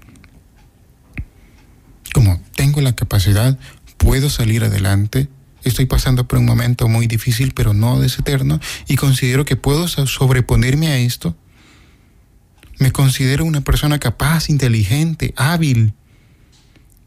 Como 2.13 2.41
tengo 2.55 2.81
la 2.81 2.95
capacidad, 2.95 3.59
puedo 3.97 4.29
salir 4.31 4.65
adelante, 4.65 5.29
estoy 5.65 5.87
pasando 5.87 6.27
por 6.27 6.39
un 6.39 6.47
momento 6.47 6.89
muy 6.89 7.07
difícil, 7.07 7.53
pero 7.55 7.75
no 7.75 8.03
es 8.03 8.19
eterno, 8.19 8.61
y 8.87 8.97
considero 8.97 9.45
que 9.45 9.57
puedo 9.57 9.89
sobreponerme 9.89 10.89
a 10.89 10.99
esto. 10.99 11.37
Me 12.79 12.93
considero 12.93 13.45
una 13.45 13.61
persona 13.61 13.99
capaz, 13.99 14.49
inteligente, 14.49 15.35
hábil, 15.37 15.93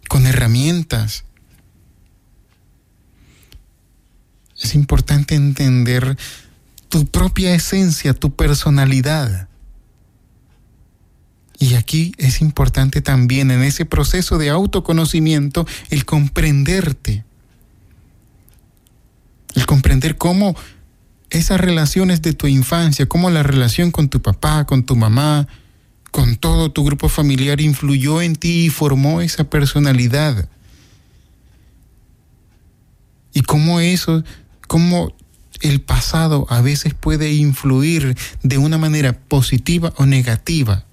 con 0.08 0.28
herramientas. 0.28 1.26
Es 4.62 4.76
importante 4.76 5.34
entender 5.34 6.16
tu 6.90 7.08
propia 7.08 7.56
esencia, 7.56 8.14
tu 8.14 8.36
personalidad. 8.36 9.50
Y 11.58 11.74
aquí 11.74 12.14
es 12.18 12.42
importante 12.42 13.02
también 13.02 13.50
en 13.50 13.64
ese 13.64 13.86
proceso 13.86 14.38
de 14.38 14.50
autoconocimiento 14.50 15.66
el 15.90 16.06
comprenderte. 16.06 17.24
El 19.56 19.66
comprender 19.66 20.18
cómo 20.18 20.56
esas 21.30 21.60
relaciones 21.60 22.22
de 22.22 22.34
tu 22.34 22.48
infancia, 22.48 23.08
cómo 23.08 23.30
la 23.30 23.44
relación 23.44 23.92
con 23.92 24.10
tu 24.10 24.22
papá, 24.22 24.66
con 24.66 24.84
tu 24.84 24.96
mamá, 24.96 25.48
con 26.12 26.36
todo 26.36 26.72
tu 26.72 26.84
grupo 26.84 27.10
familiar 27.10 27.60
influyó 27.60 28.22
en 28.22 28.36
ti 28.36 28.66
y 28.66 28.70
formó 28.70 29.22
esa 29.22 29.46
personalidad. 29.46 30.48
Y 33.34 33.42
cómo 33.42 33.80
eso, 33.80 34.24
cómo 34.68 35.16
el 35.62 35.82
pasado 35.82 36.46
a 36.50 36.62
veces 36.62 36.94
puede 36.94 37.34
influir 37.34 38.16
de 38.44 38.60
una 38.60 38.78
manera 38.78 39.14
positiva 39.14 39.92
o 39.98 40.06
negativa. 40.06 40.86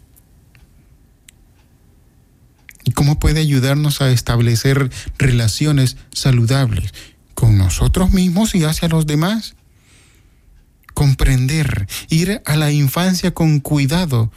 ¿Y 2.85 2.93
cómo 2.93 3.19
puede 3.19 3.41
ayudarnos 3.41 4.01
a 4.01 4.11
establecer 4.11 4.91
relaciones 5.19 5.99
saludables 6.13 6.95
con 7.35 7.59
nosotros 7.59 8.13
mismos 8.13 8.55
y 8.55 8.65
hacia 8.65 8.89
los 8.89 9.07
demás? 9.07 9.55
Comprender, 10.95 11.87
ir 12.09 12.43
a 12.45 12.57
la 12.57 12.71
infancia 12.71 13.33
con 13.33 13.61
cuidado 13.61 14.31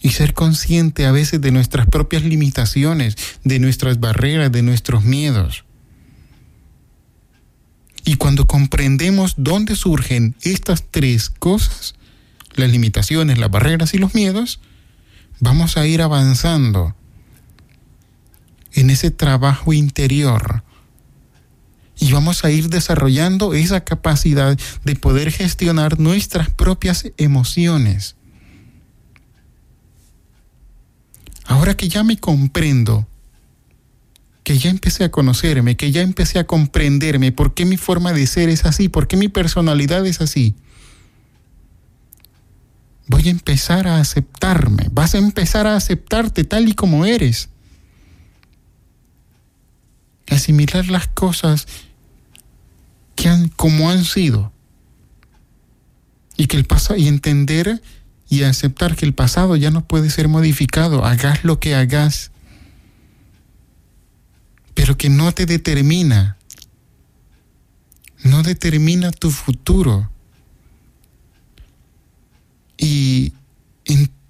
y 0.00 0.10
ser 0.10 0.34
consciente 0.34 1.04
a 1.06 1.12
veces 1.12 1.40
de 1.40 1.50
nuestras 1.50 1.86
propias 1.86 2.22
limitaciones, 2.22 3.16
de 3.44 3.58
nuestras 3.58 3.98
barreras, 3.98 4.52
de 4.52 4.62
nuestros 4.62 5.04
miedos. 5.04 5.64
Y 8.04 8.14
cuando 8.14 8.46
comprendemos 8.46 9.34
dónde 9.36 9.74
surgen 9.74 10.36
estas 10.42 10.84
tres 10.90 11.28
cosas, 11.28 11.96
las 12.54 12.70
limitaciones, 12.70 13.38
las 13.38 13.50
barreras 13.50 13.94
y 13.94 13.98
los 13.98 14.14
miedos, 14.14 14.60
vamos 15.40 15.76
a 15.76 15.86
ir 15.86 16.02
avanzando 16.02 16.94
en 18.76 18.90
ese 18.90 19.10
trabajo 19.10 19.72
interior 19.72 20.62
y 21.98 22.12
vamos 22.12 22.44
a 22.44 22.50
ir 22.50 22.68
desarrollando 22.68 23.54
esa 23.54 23.82
capacidad 23.82 24.56
de 24.84 24.96
poder 24.96 25.32
gestionar 25.32 25.98
nuestras 25.98 26.50
propias 26.50 27.10
emociones. 27.16 28.16
Ahora 31.46 31.76
que 31.76 31.88
ya 31.88 32.04
me 32.04 32.18
comprendo, 32.18 33.06
que 34.42 34.58
ya 34.58 34.68
empecé 34.68 35.04
a 35.04 35.10
conocerme, 35.10 35.76
que 35.76 35.90
ya 35.90 36.02
empecé 36.02 36.38
a 36.38 36.46
comprenderme, 36.46 37.32
por 37.32 37.54
qué 37.54 37.64
mi 37.64 37.76
forma 37.76 38.12
de 38.12 38.26
ser 38.26 38.48
es 38.48 38.64
así, 38.64 38.88
por 38.88 39.08
qué 39.08 39.16
mi 39.16 39.28
personalidad 39.28 40.04
es 40.06 40.20
así. 40.20 40.54
Voy 43.08 43.28
a 43.28 43.30
empezar 43.30 43.86
a 43.86 44.00
aceptarme, 44.00 44.88
vas 44.90 45.14
a 45.14 45.18
empezar 45.18 45.66
a 45.66 45.76
aceptarte 45.76 46.44
tal 46.44 46.68
y 46.68 46.74
como 46.74 47.06
eres. 47.06 47.48
Asimilar 50.28 50.86
las 50.88 51.08
cosas 51.08 51.66
que 53.14 53.28
han, 53.28 53.48
como 53.48 53.90
han 53.90 54.04
sido. 54.04 54.52
Y 56.36 56.46
que 56.46 56.56
el 56.56 56.64
pasado, 56.64 56.98
y 56.98 57.08
entender 57.08 57.82
y 58.28 58.42
aceptar 58.42 58.96
que 58.96 59.06
el 59.06 59.14
pasado 59.14 59.56
ya 59.56 59.70
no 59.70 59.86
puede 59.86 60.10
ser 60.10 60.28
modificado. 60.28 61.04
Hagas 61.04 61.44
lo 61.44 61.60
que 61.60 61.74
hagas 61.74 62.30
pero 64.76 64.98
que 64.98 65.08
no 65.08 65.32
te 65.32 65.46
determina, 65.46 66.36
no 68.22 68.42
determina 68.42 69.10
tu 69.10 69.30
futuro. 69.30 70.10
Y 72.76 73.32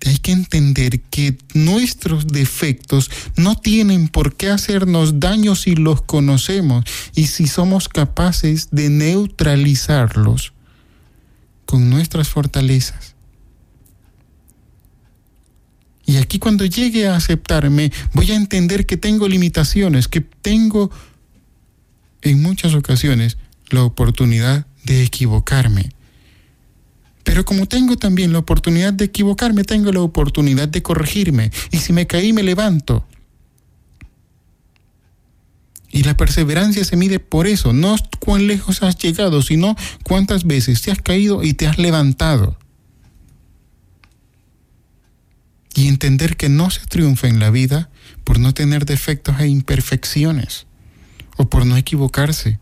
hay 0.06 0.18
que 0.18 0.32
entender 0.32 1.00
que 1.00 1.36
nuestros 1.54 2.26
defectos 2.26 3.10
no 3.36 3.56
tienen 3.56 4.08
por 4.08 4.36
qué 4.36 4.50
hacernos 4.50 5.20
daño 5.20 5.54
si 5.56 5.74
los 5.74 6.02
conocemos 6.02 6.84
y 7.14 7.26
si 7.26 7.46
somos 7.46 7.88
capaces 7.88 8.68
de 8.70 8.88
neutralizarlos 8.88 10.52
con 11.64 11.90
nuestras 11.90 12.28
fortalezas. 12.28 13.14
Y 16.06 16.18
aquí 16.18 16.38
cuando 16.38 16.64
llegue 16.64 17.08
a 17.08 17.16
aceptarme, 17.16 17.92
voy 18.12 18.30
a 18.30 18.36
entender 18.36 18.86
que 18.86 18.96
tengo 18.96 19.26
limitaciones, 19.28 20.06
que 20.06 20.20
tengo 20.20 20.90
en 22.22 22.40
muchas 22.40 22.74
ocasiones 22.74 23.38
la 23.70 23.82
oportunidad 23.82 24.66
de 24.84 25.02
equivocarme. 25.02 25.95
Pero 27.26 27.44
como 27.44 27.66
tengo 27.66 27.98
también 27.98 28.32
la 28.32 28.38
oportunidad 28.38 28.94
de 28.94 29.04
equivocarme, 29.04 29.64
tengo 29.64 29.92
la 29.92 30.00
oportunidad 30.00 30.68
de 30.68 30.80
corregirme. 30.82 31.50
Y 31.70 31.78
si 31.78 31.92
me 31.92 32.06
caí, 32.06 32.32
me 32.32 32.42
levanto. 32.42 33.04
Y 35.90 36.04
la 36.04 36.16
perseverancia 36.16 36.84
se 36.84 36.96
mide 36.96 37.18
por 37.18 37.46
eso, 37.46 37.74
no 37.74 37.96
cuán 38.20 38.46
lejos 38.46 38.82
has 38.82 38.96
llegado, 38.96 39.42
sino 39.42 39.76
cuántas 40.04 40.44
veces 40.44 40.80
te 40.80 40.90
has 40.90 41.02
caído 41.02 41.42
y 41.42 41.52
te 41.52 41.66
has 41.66 41.78
levantado. 41.78 42.56
y 45.76 45.88
entender 45.88 46.36
que 46.36 46.48
no 46.48 46.70
se 46.70 46.86
triunfa 46.86 47.28
en 47.28 47.38
la 47.38 47.50
vida 47.50 47.90
por 48.24 48.40
no 48.40 48.54
tener 48.54 48.86
defectos 48.86 49.38
e 49.38 49.46
imperfecciones 49.46 50.66
o 51.36 51.50
por 51.50 51.66
no 51.66 51.76
equivocarse, 51.76 52.58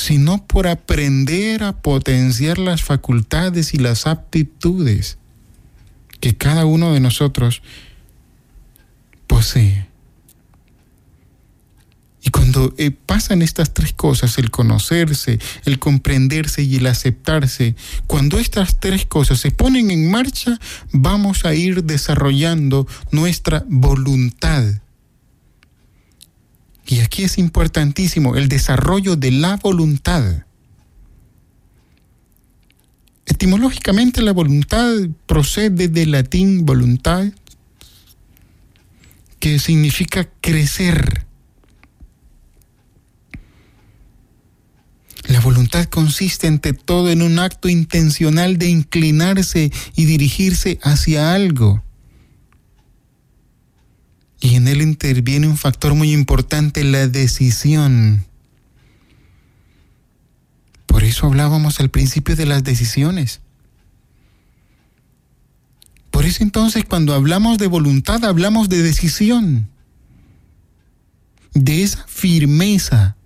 sino 0.00 0.46
por 0.46 0.66
aprender 0.66 1.62
a 1.62 1.72
potenciar 1.72 2.56
las 2.58 2.82
facultades 2.82 3.74
y 3.74 3.76
las 3.76 4.06
aptitudes 4.06 5.18
que 6.20 6.34
cada 6.36 6.64
uno 6.64 6.94
de 6.94 7.00
nosotros 7.00 7.60
posee. 9.26 9.86
Y 12.22 12.30
cuando 12.30 12.74
eh, 12.78 12.90
pasan 12.90 13.42
estas 13.42 13.74
tres 13.74 13.92
cosas, 13.92 14.38
el 14.38 14.50
conocerse, 14.50 15.38
el 15.66 15.78
comprenderse 15.78 16.62
y 16.62 16.76
el 16.76 16.86
aceptarse, 16.86 17.76
cuando 18.06 18.38
estas 18.38 18.80
tres 18.80 19.04
cosas 19.04 19.38
se 19.40 19.50
ponen 19.50 19.90
en 19.90 20.10
marcha, 20.10 20.58
vamos 20.92 21.44
a 21.44 21.54
ir 21.54 21.84
desarrollando 21.84 22.86
nuestra 23.10 23.64
voluntad. 23.68 24.64
Y 26.90 26.98
aquí 27.00 27.22
es 27.22 27.38
importantísimo 27.38 28.36
el 28.36 28.48
desarrollo 28.48 29.14
de 29.14 29.30
la 29.30 29.56
voluntad. 29.56 30.44
Etimológicamente 33.26 34.20
la 34.22 34.32
voluntad 34.32 34.92
procede 35.26 35.86
del 35.86 36.10
latín 36.10 36.66
voluntad, 36.66 37.26
que 39.38 39.60
significa 39.60 40.28
crecer 40.40 41.24
La 45.28 45.38
voluntad 45.38 45.84
consiste 45.84 46.48
ante 46.48 46.72
todo 46.72 47.08
en 47.08 47.22
un 47.22 47.38
acto 47.38 47.68
intencional 47.68 48.58
de 48.58 48.68
inclinarse 48.68 49.70
y 49.94 50.06
dirigirse 50.06 50.80
hacia 50.82 51.32
algo. 51.32 51.84
Y 54.40 54.54
en 54.54 54.68
él 54.68 54.80
interviene 54.80 55.46
un 55.46 55.58
factor 55.58 55.94
muy 55.94 56.12
importante, 56.12 56.82
la 56.82 57.06
decisión. 57.06 58.24
Por 60.86 61.04
eso 61.04 61.26
hablábamos 61.26 61.78
al 61.78 61.90
principio 61.90 62.34
de 62.34 62.46
las 62.46 62.64
decisiones. 62.64 63.40
Por 66.10 66.24
eso 66.24 66.42
entonces 66.42 66.84
cuando 66.84 67.14
hablamos 67.14 67.58
de 67.58 67.66
voluntad 67.66 68.24
hablamos 68.24 68.68
de 68.68 68.82
decisión, 68.82 69.68
de 71.54 71.82
esa 71.82 72.04
firmeza 72.06 73.16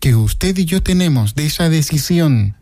que 0.00 0.14
usted 0.14 0.56
y 0.58 0.64
yo 0.64 0.82
tenemos 0.82 1.34
de 1.34 1.46
esa 1.46 1.68
decisión. 1.68 2.56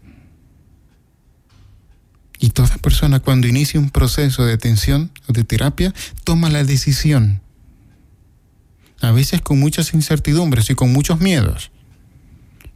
Y 2.42 2.50
toda 2.50 2.76
persona 2.78 3.20
cuando 3.20 3.46
inicia 3.46 3.78
un 3.78 3.90
proceso 3.90 4.44
de 4.44 4.54
atención 4.54 5.12
o 5.28 5.32
de 5.32 5.44
terapia 5.44 5.94
toma 6.24 6.50
la 6.50 6.64
decisión. 6.64 7.40
A 9.00 9.12
veces 9.12 9.40
con 9.40 9.60
muchas 9.60 9.94
incertidumbres 9.94 10.68
y 10.68 10.74
con 10.74 10.92
muchos 10.92 11.20
miedos. 11.20 11.70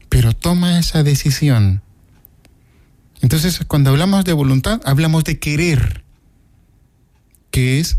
Pero 0.08 0.32
toma 0.34 0.78
esa 0.78 1.02
decisión. 1.02 1.82
Entonces 3.22 3.58
cuando 3.66 3.90
hablamos 3.90 4.24
de 4.24 4.34
voluntad 4.34 4.80
hablamos 4.84 5.24
de 5.24 5.40
querer, 5.40 6.04
que 7.50 7.80
es 7.80 7.98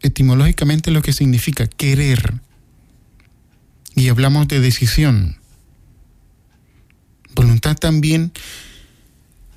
etimológicamente 0.00 0.90
lo 0.90 1.02
que 1.02 1.12
significa 1.12 1.66
querer. 1.66 2.40
Y 3.94 4.08
hablamos 4.08 4.48
de 4.48 4.60
decisión 4.60 5.36
Voluntad 7.34 7.76
también 7.76 8.32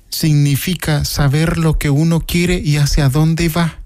significa 0.08 1.04
saber 1.04 1.58
lo 1.58 1.78
que 1.78 1.90
uno 1.90 2.20
quiere 2.20 2.58
y 2.58 2.76
hacia 2.76 3.08
dónde 3.08 3.48
va. 3.48 3.78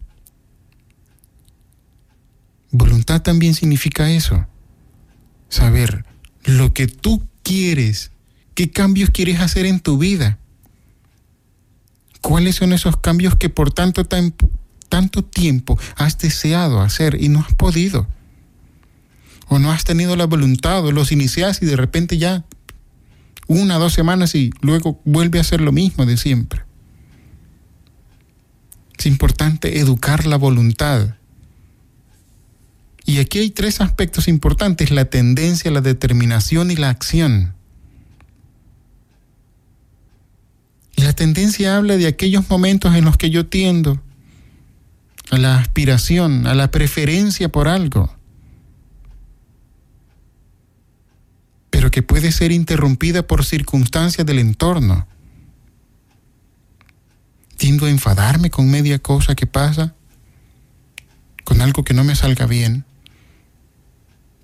Voluntad 2.71 3.23
también 3.23 3.55
significa 3.55 4.11
eso. 4.11 4.47
Saber 5.49 6.05
lo 6.45 6.73
que 6.73 6.87
tú 6.87 7.23
quieres, 7.43 8.11
qué 8.55 8.71
cambios 8.71 9.11
quieres 9.11 9.41
hacer 9.41 9.67
en 9.67 9.81
tu 9.81 9.99
vida. 9.99 10.39
¿Cuáles 12.23 12.57
son 12.57 12.73
esos 12.73 12.97
cambios 12.97 13.35
que 13.35 13.49
por 13.49 13.73
tanto, 13.73 14.07
tanto 14.89 15.25
tiempo 15.25 15.79
has 15.97 16.19
deseado 16.19 16.81
hacer 16.81 17.21
y 17.21 17.29
no 17.29 17.41
has 17.41 17.53
podido? 17.55 18.07
O 19.49 19.59
no 19.59 19.71
has 19.71 19.85
tenido 19.85 20.17
la 20.17 20.25
voluntad 20.25 20.85
o 20.87 20.93
los 20.93 21.13
inicias 21.13 21.61
y 21.61 21.67
de 21.67 21.77
repente 21.77 22.17
ya 22.17 22.45
una, 23.49 23.77
dos 23.77 23.93
semanas 23.93 24.35
y 24.35 24.51
luego 24.61 25.01
vuelve 25.05 25.39
a 25.39 25.43
hacer 25.43 25.61
lo 25.61 25.73
mismo 25.73 26.07
de 26.07 26.17
siempre. 26.17 26.63
Es 28.99 29.07
importante 29.07 29.79
educar 29.79 30.27
la 30.27 30.37
voluntad. 30.37 31.17
Y 33.05 33.19
aquí 33.19 33.41
hay 33.41 33.51
tres 33.51 33.81
aspectos 33.81 34.29
importantes, 34.29 34.91
la 34.91 35.07
tendencia, 35.07 35.71
la 35.71 35.81
determinación 35.81 36.71
y 36.71 36.77
la 36.77 36.91
acción. 36.91 37.55
Y 40.95 41.03
la 41.03 41.13
tendencia 41.13 41.77
habla 41.77 41.97
de 41.97 42.07
aquellos 42.07 42.49
momentos 42.49 42.95
en 42.95 43.05
los 43.05 43.17
que 43.17 43.31
yo 43.31 43.47
tiendo 43.47 44.01
a 45.31 45.39
la 45.39 45.59
aspiración, 45.59 46.47
a 46.47 46.55
la 46.55 46.71
preferencia 46.71 47.51
por 47.51 47.67
algo. 47.67 48.15
Pero 51.93 52.01
que 52.01 52.03
puede 52.03 52.33
ser 52.33 52.53
interrumpida 52.53 53.27
por 53.27 53.45
circunstancias 53.45 54.27
del 54.27 54.39
entorno. 54.39 55.07
Tiendo 57.59 57.85
a 57.85 57.91
enfadarme 57.91 58.51
con 58.51 58.71
media 58.71 58.99
cosa 58.99 59.35
que 59.35 59.47
pasa, 59.47 59.95
con 61.45 61.61
algo 61.61 61.85
que 61.85 61.93
no 61.93 62.03
me 62.03 62.17
salga 62.17 62.47
bien. 62.47 62.87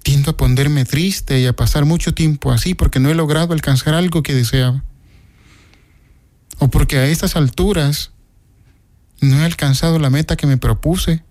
Tiendo 0.03 0.33
a 0.33 0.37
ponerme 0.37 0.85
triste 0.85 1.41
y 1.41 1.47
a 1.47 1.57
pasar 1.57 1.87
mucho 1.87 2.13
tiempo 2.13 2.53
así 2.53 2.75
porque 2.75 3.01
no 3.01 3.09
he 3.09 3.15
logrado 3.15 3.55
alcanzar 3.55 3.95
algo 3.95 4.23
que 4.23 4.35
deseaba. 4.35 4.85
O 6.59 6.69
porque 6.69 6.99
a 6.99 7.07
estas 7.07 7.35
alturas 7.35 8.11
no 9.23 9.41
he 9.41 9.45
alcanzado 9.45 9.99
la 9.99 10.11
meta 10.11 10.37
que 10.37 10.47
me 10.47 10.59
propuse. 10.59 11.25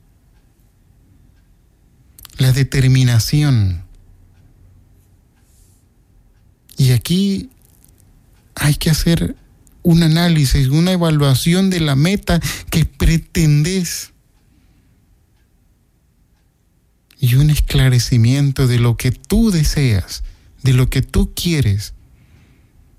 La 2.40 2.52
determinación 2.54 3.87
y 6.78 6.92
aquí 6.92 7.50
hay 8.56 8.76
que 8.76 8.92
hacer 8.92 9.36
un 9.82 10.04
análisis, 10.04 10.68
una 10.68 10.92
evaluación 10.92 11.70
de 11.70 11.80
la 11.80 11.96
meta 11.96 12.40
que 12.70 12.86
pretendes. 12.86 14.14
Y 17.20 17.34
un 17.34 17.50
esclarecimiento 17.50 18.68
de 18.68 18.78
lo 18.78 18.96
que 18.96 19.12
tú 19.12 19.50
deseas, 19.50 20.24
de 20.62 20.74
lo 20.74 20.88
que 20.90 21.02
tú 21.02 21.34
quieres, 21.34 21.96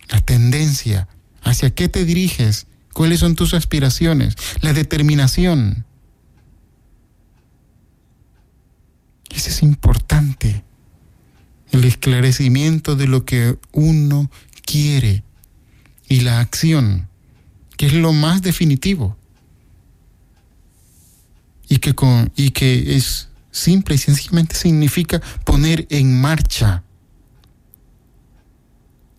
la 0.08 0.20
tendencia, 0.20 1.06
hacia 1.42 1.70
qué 1.70 1.88
te 1.88 2.04
diriges, 2.04 2.66
cuáles 2.92 3.20
son 3.20 3.36
tus 3.36 3.54
aspiraciones, 3.54 4.34
la 4.60 4.72
determinación. 4.72 5.84
Eso 9.30 9.50
es 9.50 9.62
importante 9.62 10.64
el 11.72 11.84
esclarecimiento 11.84 12.96
de 12.96 13.06
lo 13.06 13.24
que 13.24 13.58
uno 13.72 14.30
quiere 14.64 15.22
y 16.08 16.20
la 16.20 16.40
acción, 16.40 17.08
que 17.76 17.86
es 17.86 17.92
lo 17.92 18.12
más 18.12 18.42
definitivo 18.42 19.16
y 21.68 21.78
que, 21.78 21.94
con, 21.94 22.32
y 22.34 22.50
que 22.50 22.96
es 22.96 23.28
simple 23.50 23.94
y 23.94 23.98
sencillamente 23.98 24.54
significa 24.54 25.20
poner 25.44 25.86
en 25.90 26.20
marcha 26.20 26.82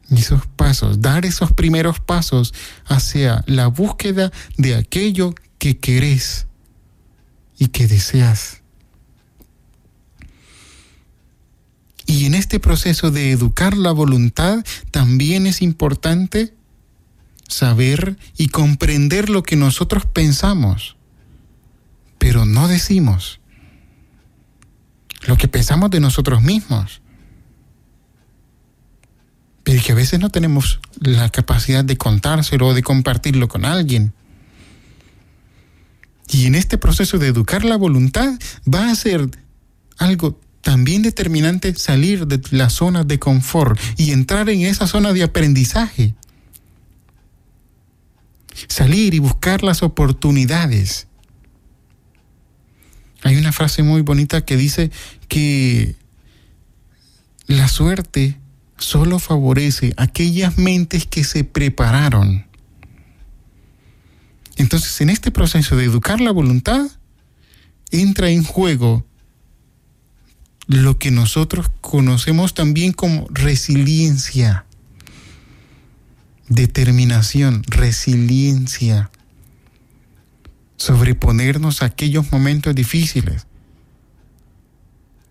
esos 0.10 0.48
pasos, 0.48 1.02
dar 1.02 1.26
esos 1.26 1.52
primeros 1.54 2.00
pasos 2.00 2.54
hacia 2.86 3.44
la 3.46 3.68
búsqueda 3.68 4.32
de 4.58 4.76
aquello 4.76 5.36
que 5.60 5.78
querés 5.78 6.48
y 7.60 7.68
que 7.68 7.88
deseas. 7.88 8.59
Y 12.10 12.26
en 12.26 12.34
este 12.34 12.60
proceso 12.60 13.12
de 13.12 13.30
educar 13.30 13.78
la 13.78 13.92
voluntad 13.92 14.66
también 14.90 15.46
es 15.46 15.62
importante 15.62 16.56
saber 17.48 18.18
y 18.36 18.48
comprender 18.48 19.30
lo 19.30 19.44
que 19.44 19.56
nosotros 19.56 20.08
pensamos, 20.08 20.96
pero 22.18 22.46
no 22.46 22.68
decimos. 22.68 23.42
Lo 25.28 25.38
que 25.38 25.48
pensamos 25.48 25.92
de 25.92 26.00
nosotros 26.00 26.42
mismos. 26.42 27.04
Pero 29.64 29.84
que 29.84 29.92
a 29.92 29.96
veces 29.96 30.20
no 30.20 30.32
tenemos 30.32 30.80
la 31.00 31.30
capacidad 31.30 31.86
de 31.86 31.96
contárselo 31.96 32.70
o 32.70 32.74
de 32.74 32.82
compartirlo 32.82 33.48
con 33.48 33.66
alguien. 33.66 34.14
Y 36.28 36.48
en 36.48 36.56
este 36.56 36.80
proceso 36.80 37.20
de 37.20 37.28
educar 37.28 37.64
la 37.64 37.76
voluntad 37.76 38.34
va 38.68 38.90
a 38.90 38.96
ser 38.96 39.30
algo 40.00 40.40
también 40.62 41.02
determinante 41.02 41.74
salir 41.76 42.28
de 42.28 42.42
la 42.52 42.70
zona 42.70 43.04
de 43.04 43.20
confort 43.20 43.80
y 43.98 44.12
entrar 44.12 44.50
en 44.50 44.62
esa 44.62 44.88
zona 44.88 45.14
de 45.14 45.24
aprendizaje. 45.24 46.16
Salir 48.68 49.14
y 49.14 49.20
buscar 49.20 49.64
las 49.64 49.84
oportunidades. 49.84 51.08
Hay 53.24 53.38
una 53.38 53.52
frase 53.52 53.84
muy 53.84 54.02
bonita 54.02 54.44
que 54.46 54.58
dice 54.58 54.92
que 55.28 55.96
la 57.48 57.68
suerte 57.68 58.38
solo 58.78 59.20
favorece 59.20 59.94
aquellas 59.98 60.58
mentes 60.58 61.06
que 61.06 61.24
se 61.24 61.44
prepararon. 61.44 62.46
Entonces, 64.56 65.00
en 65.02 65.10
este 65.10 65.32
proceso 65.32 65.76
de 65.78 65.86
educar 65.86 66.20
la 66.20 66.32
voluntad, 66.32 66.86
entra 67.92 68.30
en 68.30 68.44
juego 68.44 69.06
lo 70.70 71.00
que 71.00 71.10
nosotros 71.10 71.72
conocemos 71.82 72.54
también 72.54 72.94
como 72.94 73.28
resiliencia, 73.32 74.66
determinación, 76.48 77.64
resiliencia, 77.64 79.10
sobreponernos 80.78 81.82
a 81.82 81.86
aquellos 81.86 82.32
momentos 82.32 82.76
difíciles. 82.76 83.48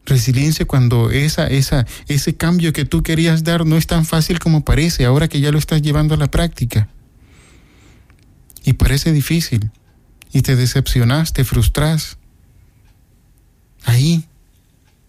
Resiliencia 0.07 0.66
cuando 0.66 1.12
esa, 1.12 1.46
esa, 1.46 1.87
ese 2.09 2.37
cambio 2.37 2.72
que 2.72 2.85
tú 2.85 3.05
querías 3.05 3.44
dar 3.44 3.64
no 3.64 3.77
es 3.77 3.87
tan 3.87 4.05
fácil 4.05 4.40
como 4.40 4.64
parece, 4.64 5.05
ahora 5.05 5.29
que 5.29 5.40
ya 5.40 5.53
lo 5.53 5.59
estás 5.59 5.83
llevando 5.83 6.14
a 6.14 6.18
la 6.18 6.33
práctica. 6.33 6.88
Y 8.64 8.72
parece 8.72 9.12
difícil. 9.12 9.70
Y 10.33 10.42
te 10.42 10.57
decepcionas, 10.57 11.33
te 11.33 11.44
frustras. 11.44 12.18
Ahí 13.85 14.27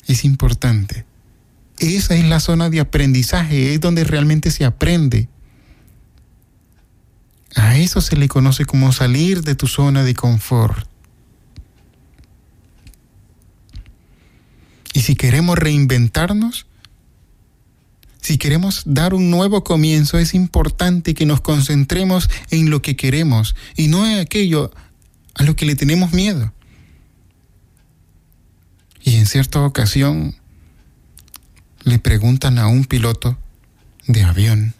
es 0.09 0.25
importante. 0.25 1.05
Esa 1.77 2.15
es 2.15 2.25
la 2.25 2.39
zona 2.39 2.69
de 2.69 2.79
aprendizaje, 2.79 3.73
es 3.73 3.79
donde 3.79 4.03
realmente 4.03 4.51
se 4.51 4.65
aprende. 4.65 5.29
A 7.55 7.77
eso 7.77 8.01
se 8.01 8.17
le 8.17 8.27
conoce 8.27 8.65
como 8.65 8.91
salir 8.91 9.43
de 9.43 9.55
tu 9.55 9.67
zona 9.67 10.03
de 10.03 10.15
confort. 10.15 10.87
Y 14.93 15.01
si 15.01 15.15
queremos 15.15 15.57
reinventarnos, 15.57 16.65
si 18.19 18.37
queremos 18.37 18.81
dar 18.85 19.13
un 19.13 19.29
nuevo 19.29 19.63
comienzo, 19.63 20.17
es 20.17 20.33
importante 20.33 21.13
que 21.13 21.25
nos 21.25 21.39
concentremos 21.39 22.29
en 22.49 22.69
lo 22.69 22.81
que 22.81 22.95
queremos 22.95 23.55
y 23.77 23.87
no 23.87 24.05
en 24.05 24.19
aquello 24.19 24.71
a 25.35 25.43
lo 25.43 25.55
que 25.55 25.65
le 25.65 25.75
tenemos 25.75 26.13
miedo. 26.13 26.51
Y 29.09 29.15
en 29.15 29.25
cierta 29.25 29.61
ocasión 29.61 30.35
le 31.83 31.97
preguntan 31.97 32.59
a 32.59 32.67
un 32.67 32.85
piloto 32.85 33.39
de 34.05 34.21
avión 34.21 34.75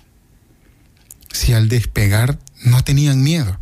si 1.32 1.54
al 1.54 1.68
despegar 1.68 2.38
no 2.64 2.84
tenían 2.84 3.24
miedo. 3.24 3.60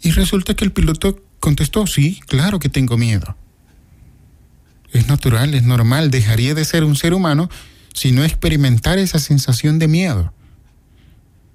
Y 0.00 0.12
resulta 0.12 0.54
que 0.54 0.64
el 0.64 0.70
piloto 0.70 1.20
contestó, 1.40 1.88
sí, 1.88 2.20
claro 2.28 2.60
que 2.60 2.68
tengo 2.68 2.96
miedo. 2.96 3.36
Es 4.92 5.08
natural, 5.08 5.52
es 5.54 5.64
normal, 5.64 6.12
dejaría 6.12 6.54
de 6.54 6.64
ser 6.64 6.84
un 6.84 6.94
ser 6.94 7.14
humano 7.14 7.50
si 7.94 8.12
no 8.12 8.22
experimentara 8.22 9.00
esa 9.00 9.18
sensación 9.18 9.80
de 9.80 9.88
miedo. 9.88 10.32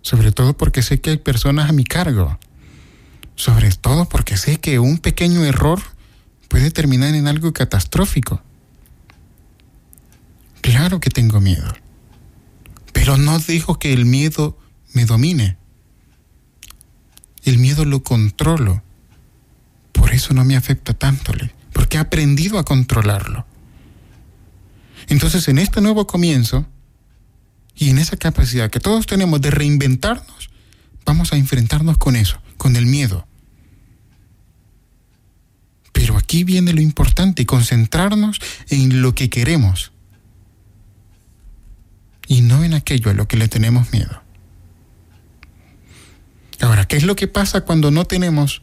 Sobre 0.02 0.34
todo 0.34 0.58
porque 0.58 0.82
sé 0.82 1.00
que 1.00 1.12
hay 1.12 1.18
personas 1.20 1.70
a 1.70 1.74
mi 1.74 1.86
cargo. 1.86 2.38
Sobre 3.36 3.72
todo 3.72 4.10
porque 4.10 4.36
sé 4.36 4.60
que 4.60 4.80
un 4.80 4.98
pequeño 4.98 5.46
error 5.46 5.93
puede 6.54 6.70
terminar 6.70 7.16
en 7.16 7.26
algo 7.28 7.52
catastrófico. 7.52 8.40
Claro 10.62 11.00
que 11.00 11.10
tengo 11.10 11.42
miedo. 11.42 11.74
Pero 12.92 13.18
no 13.18 13.40
dijo 13.40 13.80
que 13.80 13.92
el 13.92 14.06
miedo 14.06 14.56
me 14.94 15.06
domine. 15.06 15.58
El 17.44 17.58
miedo 17.58 17.86
lo 17.86 18.04
controlo. 18.04 18.84
Por 19.94 20.14
eso 20.14 20.36
no 20.36 20.46
me 20.46 20.56
afecta 20.56 20.94
tanto, 20.94 21.34
porque 21.74 21.98
he 21.98 22.00
aprendido 22.00 22.60
a 22.60 22.66
controlarlo. 22.66 23.48
Entonces, 25.08 25.48
en 25.48 25.58
este 25.58 25.82
nuevo 25.82 26.06
comienzo 26.06 26.68
y 27.74 27.90
en 27.90 27.98
esa 27.98 28.16
capacidad 28.16 28.70
que 28.70 28.80
todos 28.80 29.08
tenemos 29.08 29.42
de 29.42 29.50
reinventarnos, 29.50 30.52
vamos 31.04 31.34
a 31.34 31.38
enfrentarnos 31.38 31.98
con 31.98 32.16
eso, 32.16 32.40
con 32.58 32.76
el 32.76 32.86
miedo. 32.86 33.26
Pero 35.94 36.18
aquí 36.18 36.44
viene 36.44 36.74
lo 36.74 36.82
importante, 36.82 37.46
concentrarnos 37.46 38.42
en 38.70 39.02
lo 39.02 39.16
que 39.16 39.30
queremos 39.30 39.94
y 42.28 42.42
no 42.42 42.64
en 42.64 42.74
aquello 42.74 43.12
a 43.12 43.14
lo 43.14 43.28
que 43.28 43.38
le 43.38 43.48
tenemos 43.48 43.92
miedo. 43.92 44.22
Ahora, 46.60 46.86
¿qué 46.88 46.98
es 46.98 47.04
lo 47.04 47.16
que 47.16 47.28
pasa 47.28 47.62
cuando 47.62 47.92
no 47.92 48.06
tenemos 48.06 48.62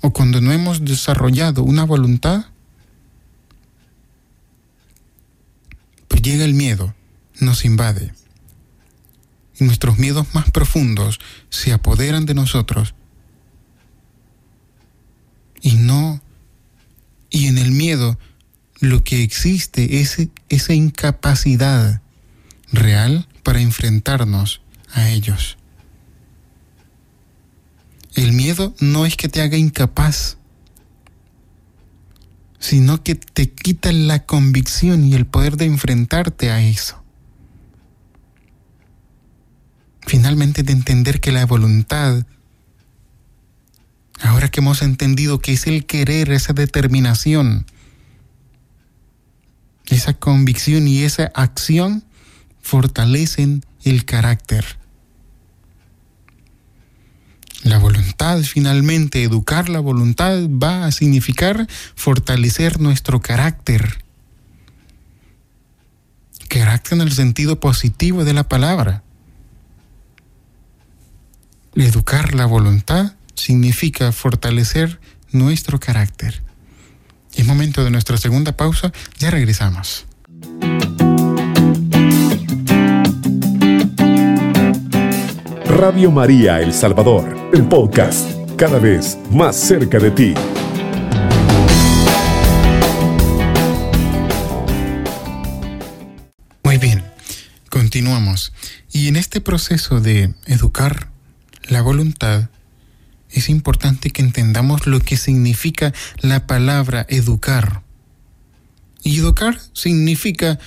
o 0.00 0.12
cuando 0.12 0.40
no 0.40 0.52
hemos 0.52 0.84
desarrollado 0.84 1.62
una 1.62 1.84
voluntad? 1.84 2.46
Pues 6.08 6.22
llega 6.22 6.44
el 6.44 6.54
miedo, 6.54 6.94
nos 7.38 7.64
invade. 7.64 8.12
Y 9.58 9.64
nuestros 9.64 9.98
miedos 9.98 10.26
más 10.34 10.50
profundos 10.50 11.20
se 11.50 11.72
apoderan 11.72 12.26
de 12.26 12.34
nosotros. 12.34 12.94
Y 15.62 15.74
no, 15.74 16.20
y 17.28 17.46
en 17.46 17.58
el 17.58 17.70
miedo 17.70 18.18
lo 18.80 19.04
que 19.04 19.22
existe 19.22 20.00
es 20.00 20.16
esa 20.48 20.72
incapacidad 20.72 22.00
real 22.72 23.28
para 23.42 23.60
enfrentarnos 23.60 24.62
a 24.92 25.08
ellos. 25.10 25.58
El 28.14 28.32
miedo 28.32 28.74
no 28.80 29.06
es 29.06 29.16
que 29.16 29.28
te 29.28 29.42
haga 29.42 29.56
incapaz, 29.56 30.38
sino 32.58 33.02
que 33.02 33.14
te 33.14 33.50
quita 33.50 33.92
la 33.92 34.24
convicción 34.24 35.04
y 35.04 35.14
el 35.14 35.26
poder 35.26 35.56
de 35.56 35.66
enfrentarte 35.66 36.50
a 36.50 36.60
eso. 36.60 37.02
Finalmente 40.06 40.62
de 40.62 40.72
entender 40.72 41.20
que 41.20 41.32
la 41.32 41.46
voluntad, 41.46 42.26
ahora 44.20 44.48
que 44.48 44.60
hemos 44.60 44.82
entendido 44.82 45.38
que 45.38 45.52
es 45.52 45.66
el 45.66 45.86
querer, 45.86 46.32
esa 46.32 46.52
determinación, 46.52 47.66
esa 49.86 50.14
convicción 50.14 50.86
y 50.86 51.02
esa 51.02 51.30
acción, 51.34 52.04
fortalecen 52.62 53.64
el 53.82 54.04
carácter. 54.04 54.64
La 57.62 57.78
voluntad, 57.78 58.40
finalmente, 58.40 59.22
educar 59.22 59.68
la 59.68 59.80
voluntad 59.80 60.48
va 60.48 60.86
a 60.86 60.92
significar 60.92 61.66
fortalecer 61.94 62.80
nuestro 62.80 63.20
carácter. 63.20 64.02
Carácter 66.48 66.94
en 66.94 67.02
el 67.02 67.12
sentido 67.12 67.60
positivo 67.60 68.24
de 68.24 68.32
la 68.32 68.48
palabra. 68.48 69.02
Educar 71.74 72.34
la 72.34 72.46
voluntad 72.46 73.14
significa 73.34 74.10
fortalecer 74.10 74.98
nuestro 75.30 75.78
carácter. 75.78 76.42
Es 77.34 77.46
momento 77.46 77.84
de 77.84 77.90
nuestra 77.90 78.16
segunda 78.16 78.52
pausa, 78.52 78.92
ya 79.18 79.30
regresamos. 79.30 80.06
Radio 85.66 86.10
María 86.10 86.60
El 86.60 86.74
Salvador, 86.74 87.50
el 87.54 87.66
podcast, 87.66 88.28
cada 88.56 88.78
vez 88.78 89.16
más 89.30 89.56
cerca 89.56 89.98
de 89.98 90.10
ti. 90.10 90.34
Muy 96.64 96.78
bien, 96.78 97.02
continuamos. 97.70 98.52
Y 98.92 99.08
en 99.08 99.16
este 99.16 99.40
proceso 99.40 100.00
de 100.00 100.34
educar 100.46 101.10
la 101.68 101.82
voluntad, 101.82 102.50
es 103.32 103.48
importante 103.48 104.10
que 104.10 104.22
entendamos 104.22 104.86
lo 104.86 105.00
que 105.00 105.16
significa 105.16 105.92
la 106.20 106.46
palabra 106.46 107.06
educar. 107.08 107.82
Y 109.02 109.18
educar 109.18 109.58
significa, 109.72 110.58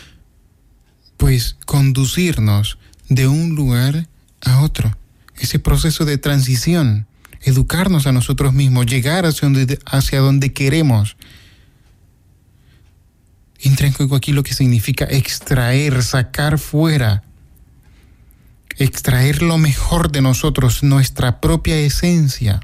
pues, 1.17 1.58
conducirnos 1.65 2.78
de 3.10 3.28
un 3.28 3.56
lugar 3.56 4.08
a 4.41 4.62
otro. 4.62 4.97
Ese 5.38 5.60
proceso 5.60 6.06
de 6.06 6.17
transición, 6.17 7.08
educarnos 7.41 8.08
a 8.08 8.12
nosotros 8.12 8.54
mismos, 8.54 8.86
llegar 8.86 9.26
hacia 9.26 9.49
donde, 9.49 9.80
hacia 9.86 10.19
donde 10.19 10.54
queremos. 10.54 11.17
Entra 13.60 13.88
en 13.88 13.93
juego 13.93 14.15
aquí 14.15 14.32
lo 14.32 14.43
que 14.43 14.54
significa 14.54 15.06
extraer, 15.06 16.02
sacar 16.04 16.60
fuera, 16.60 17.23
extraer 18.78 19.42
lo 19.42 19.58
mejor 19.58 20.12
de 20.12 20.22
nosotros, 20.22 20.84
nuestra 20.84 21.40
propia 21.42 21.78
esencia 21.78 22.62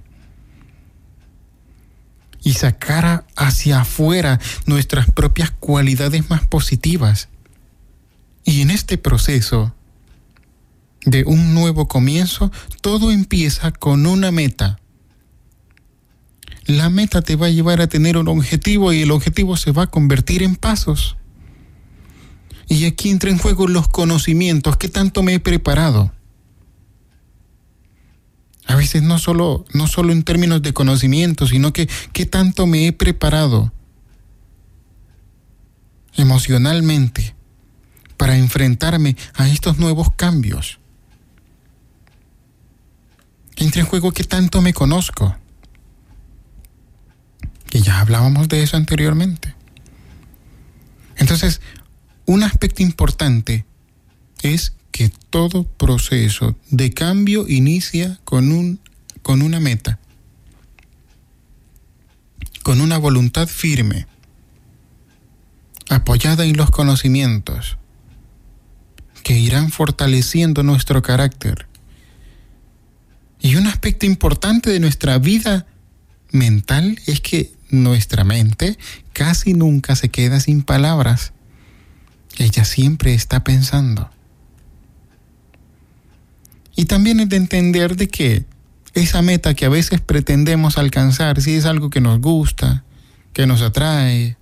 y 2.41 2.53
sacar 2.53 3.25
hacia 3.35 3.81
afuera 3.81 4.39
nuestras 4.65 5.11
propias 5.11 5.51
cualidades 5.51 6.29
más 6.29 6.45
positivas. 6.47 7.29
Y 8.43 8.61
en 8.61 8.71
este 8.71 8.97
proceso 8.97 9.75
de 11.05 11.23
un 11.25 11.53
nuevo 11.53 11.87
comienzo, 11.87 12.51
todo 12.81 13.11
empieza 13.11 13.71
con 13.71 14.05
una 14.05 14.31
meta. 14.31 14.79
La 16.65 16.89
meta 16.89 17.21
te 17.21 17.35
va 17.35 17.47
a 17.47 17.51
llevar 17.51 17.81
a 17.81 17.87
tener 17.87 18.17
un 18.17 18.27
objetivo 18.27 18.93
y 18.93 19.01
el 19.01 19.11
objetivo 19.11 19.57
se 19.57 19.71
va 19.71 19.83
a 19.83 19.87
convertir 19.87 20.43
en 20.43 20.55
pasos. 20.55 21.17
Y 22.69 22.85
aquí 22.85 23.09
entra 23.09 23.31
en 23.31 23.39
juego 23.39 23.67
los 23.67 23.87
conocimientos, 23.87 24.77
qué 24.77 24.87
tanto 24.89 25.23
me 25.23 25.33
he 25.33 25.39
preparado. 25.39 26.13
A 28.67 28.75
veces 28.75 29.01
no 29.01 29.17
solo, 29.17 29.65
no 29.73 29.87
solo 29.87 30.13
en 30.13 30.21
términos 30.21 30.61
de 30.61 30.71
conocimiento, 30.71 31.47
sino 31.47 31.73
que 31.73 31.89
qué 32.13 32.27
tanto 32.27 32.67
me 32.67 32.85
he 32.85 32.93
preparado 32.93 33.73
emocionalmente 36.15 37.35
para 38.15 38.37
enfrentarme 38.37 39.17
a 39.33 39.49
estos 39.49 39.79
nuevos 39.79 40.13
cambios. 40.15 40.79
Entra 43.55 43.81
en 43.81 43.87
juego 43.87 44.11
que 44.11 44.23
tanto 44.23 44.61
me 44.61 44.73
conozco. 44.75 45.35
Y 47.71 47.81
ya 47.81 47.99
hablábamos 47.99 48.47
de 48.47 48.61
eso 48.61 48.77
anteriormente. 48.77 49.55
Entonces, 51.17 51.61
un 52.29 52.43
aspecto 52.43 52.83
importante 52.83 53.65
es 54.43 54.73
que 54.91 55.11
todo 55.31 55.63
proceso 55.63 56.55
de 56.69 56.93
cambio 56.93 57.47
inicia 57.47 58.19
con, 58.23 58.51
un, 58.51 58.79
con 59.23 59.41
una 59.41 59.59
meta, 59.59 59.97
con 62.61 62.81
una 62.81 62.99
voluntad 62.99 63.47
firme, 63.47 64.05
apoyada 65.89 66.45
en 66.45 66.55
los 66.55 66.69
conocimientos, 66.69 67.79
que 69.23 69.39
irán 69.39 69.71
fortaleciendo 69.71 70.61
nuestro 70.61 71.01
carácter. 71.01 71.65
Y 73.41 73.55
un 73.55 73.65
aspecto 73.65 74.05
importante 74.05 74.69
de 74.69 74.79
nuestra 74.79 75.17
vida 75.17 75.65
mental 76.29 76.99
es 77.07 77.21
que 77.21 77.51
nuestra 77.71 78.23
mente 78.23 78.77
casi 79.13 79.55
nunca 79.55 79.95
se 79.95 80.09
queda 80.09 80.39
sin 80.39 80.61
palabras. 80.61 81.33
Ella 82.39 82.63
siempre 82.63 83.13
está 83.13 83.43
pensando. 83.43 84.09
Y 86.75 86.85
también 86.85 87.19
es 87.19 87.27
de 87.27 87.35
entender 87.35 87.97
de 87.97 88.07
que 88.07 88.45
esa 88.93 89.21
meta 89.21 89.53
que 89.53 89.65
a 89.65 89.69
veces 89.69 89.99
pretendemos 89.99 90.77
alcanzar, 90.77 91.41
si 91.41 91.55
es 91.55 91.65
algo 91.65 91.89
que 91.89 91.99
nos 91.99 92.21
gusta, 92.21 92.85
que 93.33 93.45
nos 93.45 93.61
atrae, 93.61 94.37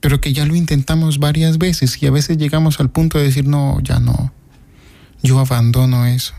pero 0.00 0.22
que 0.22 0.32
ya 0.32 0.46
lo 0.46 0.56
intentamos 0.56 1.18
varias 1.18 1.58
veces 1.58 2.02
y 2.02 2.06
a 2.06 2.10
veces 2.10 2.38
llegamos 2.38 2.80
al 2.80 2.90
punto 2.90 3.18
de 3.18 3.24
decir, 3.24 3.46
no, 3.46 3.78
ya 3.82 4.00
no, 4.00 4.32
yo 5.22 5.38
abandono 5.38 6.06
eso. 6.06 6.32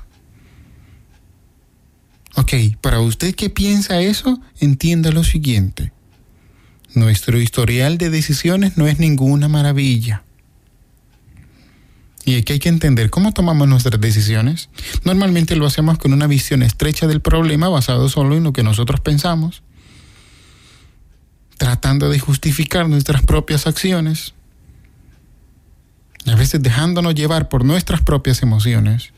Ok, 2.35 2.53
para 2.81 2.99
usted 2.99 3.35
que 3.35 3.51
piensa 3.51 4.01
eso, 4.01 4.41
entienda 4.59 5.11
lo 5.11 5.23
siguiente. 5.23 5.93
Nuestro 6.95 7.39
historial 7.39 7.99
de 7.99 8.09
decisiones 8.09 8.75
no 8.75 8.87
es 8.87 8.97
ninguna 8.97 9.47
maravilla. 9.47 10.23
Y 12.23 12.37
aquí 12.37 12.53
hay 12.53 12.59
que 12.59 12.69
entender 12.69 13.09
cómo 13.09 13.33
tomamos 13.33 13.67
nuestras 13.67 13.99
decisiones. 13.99 14.69
Normalmente 15.03 15.55
lo 15.55 15.65
hacemos 15.65 15.97
con 15.97 16.13
una 16.13 16.27
visión 16.27 16.61
estrecha 16.61 17.07
del 17.07 17.21
problema 17.21 17.67
basado 17.69 18.09
solo 18.09 18.35
en 18.35 18.43
lo 18.43 18.53
que 18.53 18.63
nosotros 18.63 18.99
pensamos, 18.99 19.63
tratando 21.57 22.09
de 22.09 22.19
justificar 22.19 22.87
nuestras 22.87 23.23
propias 23.23 23.65
acciones, 23.65 24.33
a 26.27 26.35
veces 26.35 26.61
dejándonos 26.61 27.15
llevar 27.15 27.49
por 27.49 27.65
nuestras 27.65 28.01
propias 28.01 28.43
emociones 28.43 29.11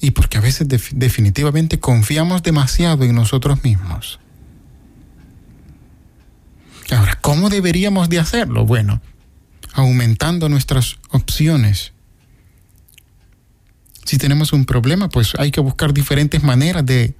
y 0.00 0.12
porque 0.12 0.38
a 0.38 0.40
veces 0.40 0.68
definitivamente 0.68 1.80
confiamos 1.80 2.42
demasiado 2.42 3.04
en 3.04 3.14
nosotros 3.14 3.62
mismos. 3.64 4.18
Ahora, 6.90 7.18
¿cómo 7.20 7.50
deberíamos 7.50 8.08
de 8.08 8.18
hacerlo? 8.18 8.64
Bueno, 8.64 9.02
aumentando 9.78 10.48
nuestras 10.48 10.96
opciones. 11.10 11.92
Si 14.04 14.18
tenemos 14.18 14.52
un 14.52 14.64
problema, 14.64 15.08
pues 15.08 15.34
hay 15.38 15.50
que 15.50 15.60
buscar 15.60 15.92
diferentes 15.92 16.42
maneras 16.42 16.84
de, 16.84 17.14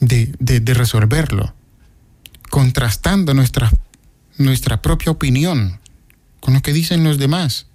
de, 0.00 0.32
de, 0.38 0.74
resolverlo, 0.74 1.54
contrastando 2.50 3.34
nuestra, 3.34 3.70
nuestra 4.38 4.80
propia 4.80 5.12
opinión 5.12 5.80
con 6.38 6.54
lo 6.54 6.62
que 6.62 6.72
dicen 6.72 7.04
los 7.04 7.18
demás. 7.18 7.66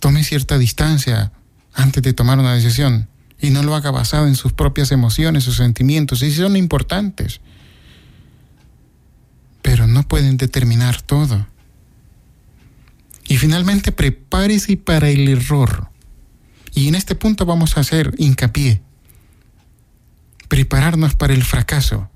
Tome 0.00 0.24
cierta 0.24 0.58
distancia 0.58 1.32
antes 1.74 2.02
de 2.02 2.12
tomar 2.12 2.38
una 2.38 2.54
decisión 2.54 3.08
y 3.40 3.50
no 3.50 3.62
lo 3.62 3.74
haga 3.74 3.90
basado 3.90 4.26
en 4.26 4.34
sus 4.34 4.52
propias 4.52 4.90
emociones 4.90 5.46
o 5.46 5.52
sentimientos, 5.52 6.22
y 6.22 6.32
son 6.32 6.56
importantes 6.56 7.40
no 9.88 10.06
pueden 10.06 10.36
determinar 10.36 11.02
todo. 11.02 11.46
Y 13.26 13.36
finalmente 13.36 13.92
prepárese 13.92 14.76
para 14.76 15.10
el 15.10 15.28
error. 15.28 15.88
Y 16.74 16.88
en 16.88 16.94
este 16.94 17.14
punto 17.14 17.44
vamos 17.44 17.76
a 17.76 17.80
hacer 17.80 18.14
hincapié. 18.18 18.80
Prepararnos 20.48 21.14
para 21.14 21.34
el 21.34 21.44
fracaso. 21.44 22.08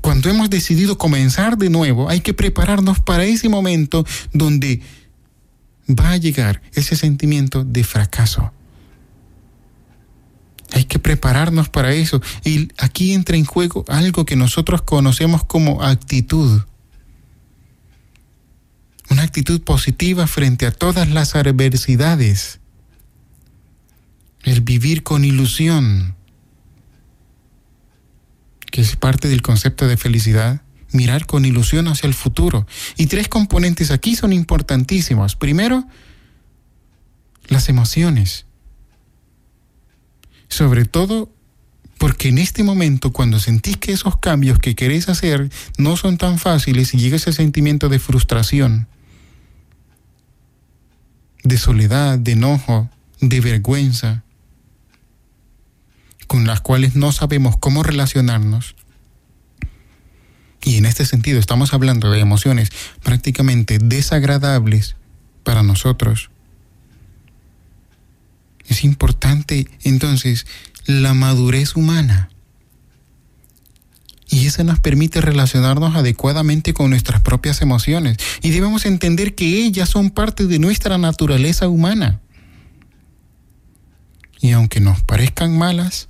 Cuando 0.00 0.30
hemos 0.30 0.48
decidido 0.48 0.96
comenzar 0.96 1.58
de 1.58 1.68
nuevo, 1.68 2.08
hay 2.08 2.20
que 2.20 2.34
prepararnos 2.34 3.00
para 3.00 3.24
ese 3.24 3.48
momento 3.48 4.06
donde 4.32 4.80
va 5.88 6.12
a 6.12 6.16
llegar 6.16 6.62
ese 6.72 6.96
sentimiento 6.96 7.64
de 7.64 7.84
fracaso. 7.84 8.52
Hay 10.72 10.84
que 10.84 10.98
prepararnos 10.98 11.68
para 11.68 11.92
eso. 11.92 12.20
Y 12.44 12.68
aquí 12.78 13.12
entra 13.12 13.36
en 13.36 13.44
juego 13.44 13.84
algo 13.88 14.24
que 14.24 14.36
nosotros 14.36 14.82
conocemos 14.82 15.44
como 15.44 15.82
actitud. 15.82 16.62
Una 19.10 19.22
actitud 19.22 19.60
positiva 19.62 20.26
frente 20.26 20.66
a 20.66 20.70
todas 20.70 21.08
las 21.08 21.34
adversidades. 21.34 22.60
El 24.42 24.60
vivir 24.60 25.02
con 25.02 25.24
ilusión, 25.24 26.14
que 28.70 28.80
es 28.80 28.96
parte 28.96 29.28
del 29.28 29.42
concepto 29.42 29.88
de 29.88 29.96
felicidad. 29.96 30.62
Mirar 30.92 31.26
con 31.26 31.44
ilusión 31.44 31.86
hacia 31.86 32.08
el 32.08 32.14
futuro. 32.14 32.66
Y 32.96 33.06
tres 33.06 33.28
componentes 33.28 33.90
aquí 33.90 34.16
son 34.16 34.32
importantísimos. 34.32 35.36
Primero, 35.36 35.86
las 37.46 37.68
emociones 37.68 38.46
sobre 40.50 40.84
todo 40.84 41.32
porque 41.96 42.28
en 42.28 42.38
este 42.38 42.62
momento, 42.62 43.12
cuando 43.12 43.38
sentís 43.38 43.76
que 43.76 43.92
esos 43.92 44.18
cambios 44.18 44.58
que 44.58 44.74
querés 44.74 45.08
hacer 45.08 45.50
no 45.78 45.96
son 45.96 46.16
tan 46.18 46.38
fáciles 46.38 46.94
y 46.94 46.98
llega 46.98 47.16
ese 47.16 47.32
sentimiento 47.32 47.88
de 47.88 47.98
frustración, 47.98 48.88
de 51.42 51.58
soledad, 51.58 52.18
de 52.18 52.32
enojo, 52.32 52.90
de 53.20 53.40
vergüenza, 53.40 54.24
con 56.26 56.46
las 56.46 56.60
cuales 56.60 56.96
no 56.96 57.12
sabemos 57.12 57.56
cómo 57.58 57.82
relacionarnos, 57.82 58.76
y 60.62 60.76
en 60.76 60.86
este 60.86 61.06
sentido 61.06 61.38
estamos 61.38 61.72
hablando 61.72 62.10
de 62.10 62.20
emociones 62.20 62.70
prácticamente 63.02 63.78
desagradables 63.78 64.96
para 65.42 65.62
nosotros, 65.62 66.29
es 68.70 68.84
importante 68.84 69.66
entonces 69.82 70.46
la 70.86 71.12
madurez 71.12 71.76
humana. 71.76 72.30
Y 74.28 74.46
eso 74.46 74.62
nos 74.62 74.78
permite 74.78 75.20
relacionarnos 75.20 75.96
adecuadamente 75.96 76.72
con 76.72 76.90
nuestras 76.90 77.20
propias 77.20 77.62
emociones. 77.62 78.16
Y 78.42 78.50
debemos 78.50 78.86
entender 78.86 79.34
que 79.34 79.64
ellas 79.64 79.88
son 79.88 80.10
parte 80.10 80.46
de 80.46 80.60
nuestra 80.60 80.98
naturaleza 80.98 81.68
humana. 81.68 82.20
Y 84.40 84.52
aunque 84.52 84.78
nos 84.78 85.02
parezcan 85.02 85.58
malas, 85.58 86.08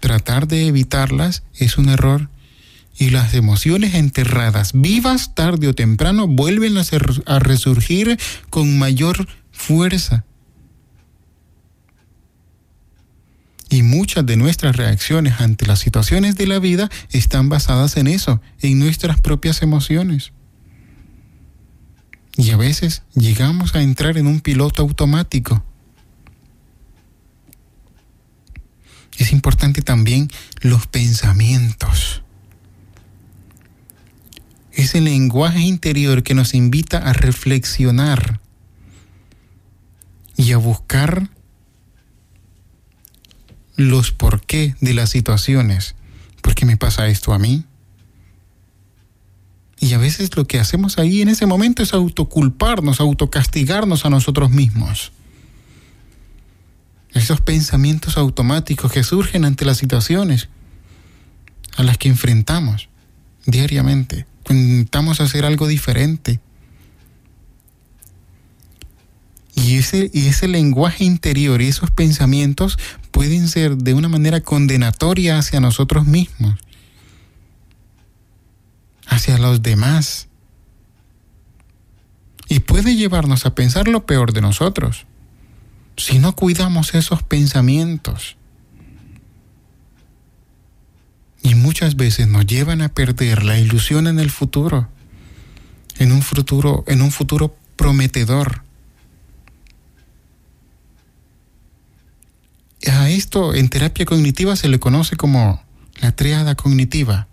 tratar 0.00 0.48
de 0.48 0.66
evitarlas 0.66 1.42
es 1.54 1.76
un 1.76 1.90
error. 1.90 2.30
Y 2.98 3.10
las 3.10 3.34
emociones 3.34 3.94
enterradas, 3.94 4.70
vivas 4.72 5.34
tarde 5.34 5.68
o 5.68 5.74
temprano, 5.74 6.26
vuelven 6.26 6.78
a 7.26 7.38
resurgir 7.38 8.18
con 8.48 8.78
mayor 8.78 9.28
fuerza. 9.52 10.24
Y 13.76 13.82
muchas 13.82 14.24
de 14.24 14.38
nuestras 14.38 14.74
reacciones 14.74 15.38
ante 15.38 15.66
las 15.66 15.80
situaciones 15.80 16.34
de 16.36 16.46
la 16.46 16.58
vida 16.58 16.88
están 17.10 17.50
basadas 17.50 17.98
en 17.98 18.06
eso, 18.06 18.40
en 18.62 18.78
nuestras 18.78 19.20
propias 19.20 19.60
emociones. 19.60 20.32
Y 22.38 22.52
a 22.52 22.56
veces 22.56 23.02
llegamos 23.14 23.74
a 23.74 23.82
entrar 23.82 24.16
en 24.16 24.28
un 24.28 24.40
piloto 24.40 24.80
automático. 24.80 25.62
Es 29.18 29.30
importante 29.30 29.82
también 29.82 30.30
los 30.62 30.86
pensamientos. 30.86 32.22
Es 34.72 34.94
el 34.94 35.04
lenguaje 35.04 35.60
interior 35.60 36.22
que 36.22 36.32
nos 36.32 36.54
invita 36.54 36.96
a 36.96 37.12
reflexionar 37.12 38.40
y 40.34 40.52
a 40.52 40.56
buscar 40.56 41.28
los 43.76 44.10
por 44.10 44.40
qué 44.40 44.74
de 44.80 44.94
las 44.94 45.10
situaciones. 45.10 45.94
¿Por 46.40 46.54
qué 46.54 46.66
me 46.66 46.76
pasa 46.76 47.08
esto 47.08 47.32
a 47.32 47.38
mí? 47.38 47.64
Y 49.78 49.92
a 49.92 49.98
veces 49.98 50.34
lo 50.36 50.46
que 50.46 50.58
hacemos 50.58 50.98
ahí 50.98 51.20
en 51.20 51.28
ese 51.28 51.46
momento 51.46 51.82
es 51.82 51.92
autoculparnos, 51.92 53.00
autocastigarnos 53.00 54.06
a 54.06 54.10
nosotros 54.10 54.50
mismos. 54.50 55.12
Esos 57.12 57.40
pensamientos 57.40 58.16
automáticos 58.16 58.90
que 58.92 59.04
surgen 59.04 59.44
ante 59.44 59.64
las 59.64 59.78
situaciones 59.78 60.48
a 61.76 61.82
las 61.82 61.98
que 61.98 62.08
enfrentamos. 62.08 62.88
diariamente. 63.44 64.26
Intentamos 64.48 65.20
hacer 65.20 65.44
algo 65.44 65.68
diferente. 65.68 66.40
Y 69.54 69.76
ese, 69.76 70.10
y 70.12 70.26
ese 70.26 70.48
lenguaje 70.48 71.04
interior 71.04 71.62
y 71.62 71.68
esos 71.68 71.90
pensamientos 71.90 72.78
pueden 73.16 73.48
ser 73.48 73.78
de 73.78 73.94
una 73.94 74.10
manera 74.10 74.42
condenatoria 74.42 75.38
hacia 75.38 75.58
nosotros 75.58 76.04
mismos, 76.04 76.60
hacia 79.06 79.38
los 79.38 79.62
demás. 79.62 80.28
Y 82.46 82.60
puede 82.60 82.94
llevarnos 82.94 83.46
a 83.46 83.54
pensar 83.54 83.88
lo 83.88 84.04
peor 84.04 84.34
de 84.34 84.42
nosotros 84.42 85.06
si 85.96 86.18
no 86.18 86.36
cuidamos 86.36 86.94
esos 86.94 87.22
pensamientos. 87.22 88.36
Y 91.42 91.54
muchas 91.54 91.96
veces 91.96 92.28
nos 92.28 92.46
llevan 92.46 92.82
a 92.82 92.90
perder 92.90 93.44
la 93.44 93.58
ilusión 93.58 94.08
en 94.08 94.18
el 94.18 94.30
futuro, 94.30 94.90
en 95.96 96.12
un 96.12 96.20
futuro, 96.20 96.84
en 96.86 97.00
un 97.00 97.10
futuro 97.10 97.56
prometedor. 97.76 98.65
A 102.86 103.10
esto 103.10 103.54
en 103.54 103.68
terapia 103.68 104.06
cognitiva 104.06 104.56
se 104.56 104.68
le 104.68 104.78
conoce 104.78 105.16
como 105.16 105.62
la 106.00 106.12
triada 106.12 106.54
cognitiva. 106.54 107.26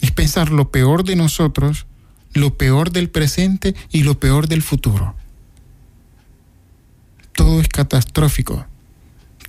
Es 0.00 0.10
pensar 0.10 0.50
lo 0.50 0.70
peor 0.70 1.04
de 1.04 1.16
nosotros, 1.16 1.86
lo 2.32 2.56
peor 2.56 2.92
del 2.92 3.10
presente 3.10 3.74
y 3.90 4.02
lo 4.02 4.20
peor 4.20 4.46
del 4.46 4.62
futuro 4.62 5.14
todo 7.36 7.60
es 7.60 7.68
catastrófico, 7.68 8.66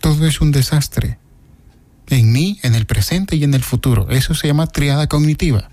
todo 0.02 0.28
es 0.28 0.42
un 0.42 0.52
desastre. 0.52 1.18
En 2.10 2.32
mí, 2.32 2.60
en 2.62 2.76
el 2.76 2.86
presente 2.86 3.36
y 3.36 3.44
en 3.44 3.54
el 3.54 3.64
futuro. 3.64 4.10
Eso 4.12 4.36
se 4.36 4.48
llama 4.48 4.68
triada 4.68 5.08
cognitiva. 5.08 5.70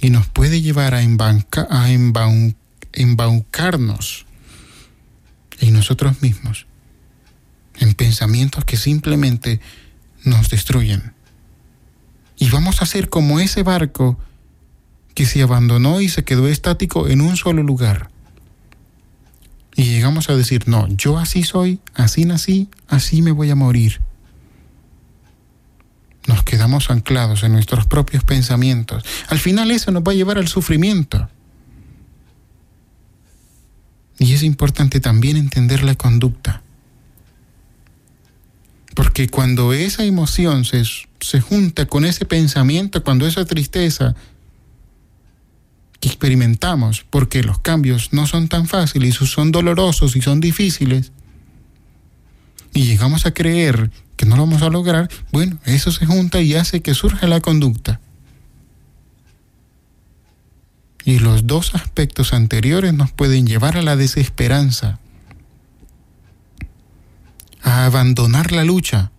Y 0.00 0.10
nos 0.10 0.26
puede 0.26 0.60
llevar 0.60 0.94
a, 0.94 1.02
embanca, 1.02 1.66
a 1.70 1.88
embaucarnos 2.92 4.26
en 5.60 5.72
nosotros 5.72 6.22
mismos, 6.22 6.66
en 7.78 7.94
pensamientos 7.94 8.64
que 8.64 8.76
simplemente 8.76 9.60
nos 10.24 10.48
destruyen. 10.48 11.12
Y 12.36 12.50
vamos 12.50 12.82
a 12.82 12.86
ser 12.86 13.08
como 13.08 13.40
ese 13.40 13.62
barco 13.62 14.18
que 15.14 15.26
se 15.26 15.42
abandonó 15.42 16.00
y 16.00 16.08
se 16.08 16.24
quedó 16.24 16.48
estático 16.48 17.08
en 17.08 17.20
un 17.20 17.36
solo 17.36 17.62
lugar 17.62 18.10
y 19.76 19.84
llegamos 19.84 20.30
a 20.30 20.36
decir, 20.36 20.68
no, 20.68 20.86
yo 20.88 21.18
así 21.18 21.42
soy, 21.42 21.80
así 21.94 22.24
nací, 22.24 22.68
así 22.88 23.22
me 23.22 23.32
voy 23.32 23.50
a 23.50 23.56
morir. 23.56 24.00
Nos 26.26 26.42
quedamos 26.44 26.90
anclados 26.90 27.42
en 27.42 27.52
nuestros 27.52 27.86
propios 27.86 28.24
pensamientos. 28.24 29.04
Al 29.28 29.38
final 29.38 29.70
eso 29.70 29.90
nos 29.90 30.02
va 30.02 30.12
a 30.12 30.14
llevar 30.14 30.38
al 30.38 30.48
sufrimiento. 30.48 31.28
Y 34.18 34.32
es 34.32 34.42
importante 34.42 35.00
también 35.00 35.36
entender 35.36 35.82
la 35.82 35.94
conducta. 35.94 36.62
Porque 38.94 39.28
cuando 39.28 39.72
esa 39.72 40.04
emoción 40.04 40.64
se, 40.64 40.82
se 41.20 41.40
junta 41.40 41.86
con 41.86 42.04
ese 42.04 42.24
pensamiento, 42.24 43.02
cuando 43.02 43.26
esa 43.26 43.44
tristeza 43.44 44.14
experimentamos, 46.00 47.04
porque 47.10 47.42
los 47.42 47.58
cambios 47.58 48.12
no 48.12 48.26
son 48.26 48.48
tan 48.48 48.66
fáciles, 48.66 49.16
son 49.16 49.50
dolorosos 49.50 50.16
y 50.16 50.22
son 50.22 50.40
difíciles, 50.40 51.12
y 52.72 52.84
llegamos 52.84 53.26
a 53.26 53.32
creer 53.32 53.90
que 54.16 54.26
no 54.26 54.36
lo 54.36 54.42
vamos 54.42 54.62
a 54.62 54.68
lograr, 54.68 55.08
bueno, 55.32 55.58
eso 55.64 55.90
se 55.92 56.06
junta 56.06 56.40
y 56.40 56.54
hace 56.54 56.82
que 56.82 56.94
surja 56.94 57.26
la 57.26 57.40
conducta. 57.40 58.00
Y 61.04 61.18
los 61.18 61.46
dos 61.46 61.74
aspectos 61.74 62.32
anteriores 62.32 62.94
nos 62.94 63.12
pueden 63.12 63.46
llevar 63.46 63.76
a 63.76 63.82
la 63.82 63.96
desesperanza, 63.96 64.98
a 67.62 67.84
abandonar 67.84 68.52
la 68.52 68.64
lucha, 68.64 69.10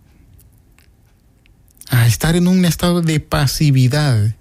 a 1.88 2.06
estar 2.06 2.34
en 2.34 2.48
un 2.48 2.64
estado 2.64 3.02
de 3.02 3.20
pasividad 3.20 4.34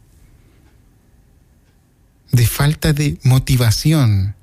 de 2.36 2.46
falta 2.46 2.94
de 2.94 3.18
motivación. 3.24 4.36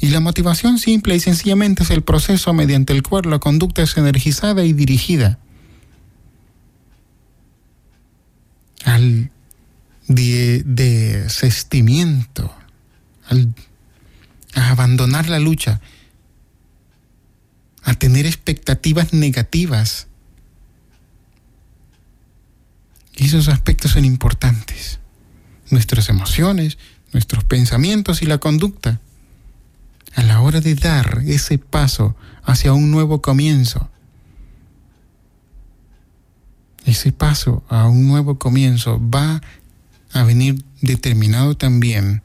Y 0.00 0.08
la 0.08 0.20
motivación 0.20 0.78
simple 0.78 1.14
y 1.14 1.20
sencillamente 1.20 1.82
es 1.82 1.90
el 1.90 2.02
proceso 2.02 2.52
mediante 2.52 2.92
el 2.92 3.02
cual 3.02 3.24
la 3.28 3.38
conducta 3.38 3.82
es 3.82 3.96
energizada 3.96 4.64
y 4.64 4.72
dirigida 4.72 5.38
al 8.84 9.30
desestimiento, 10.14 12.54
al, 13.26 13.54
a 14.54 14.70
abandonar 14.70 15.28
la 15.28 15.38
lucha, 15.38 15.80
a 17.82 17.94
tener 17.94 18.26
expectativas 18.26 19.12
negativas. 19.12 20.06
Esos 23.14 23.48
aspectos 23.48 23.92
son 23.92 24.04
importantes 24.04 25.00
nuestras 25.70 26.08
emociones, 26.08 26.78
nuestros 27.12 27.44
pensamientos 27.44 28.22
y 28.22 28.26
la 28.26 28.38
conducta. 28.38 29.00
A 30.14 30.22
la 30.22 30.40
hora 30.40 30.60
de 30.60 30.74
dar 30.74 31.22
ese 31.26 31.58
paso 31.58 32.16
hacia 32.42 32.72
un 32.72 32.90
nuevo 32.90 33.22
comienzo, 33.22 33.88
ese 36.84 37.12
paso 37.12 37.62
a 37.68 37.86
un 37.86 38.08
nuevo 38.08 38.38
comienzo 38.38 39.00
va 39.00 39.40
a 40.12 40.24
venir 40.24 40.64
determinado 40.80 41.56
también 41.56 42.22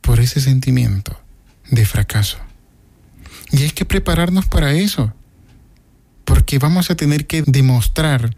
por 0.00 0.20
ese 0.20 0.40
sentimiento 0.40 1.18
de 1.70 1.84
fracaso. 1.84 2.38
Y 3.50 3.62
hay 3.62 3.70
que 3.70 3.84
prepararnos 3.84 4.46
para 4.46 4.72
eso, 4.72 5.12
porque 6.24 6.58
vamos 6.58 6.90
a 6.90 6.96
tener 6.96 7.26
que 7.26 7.42
demostrar 7.42 8.36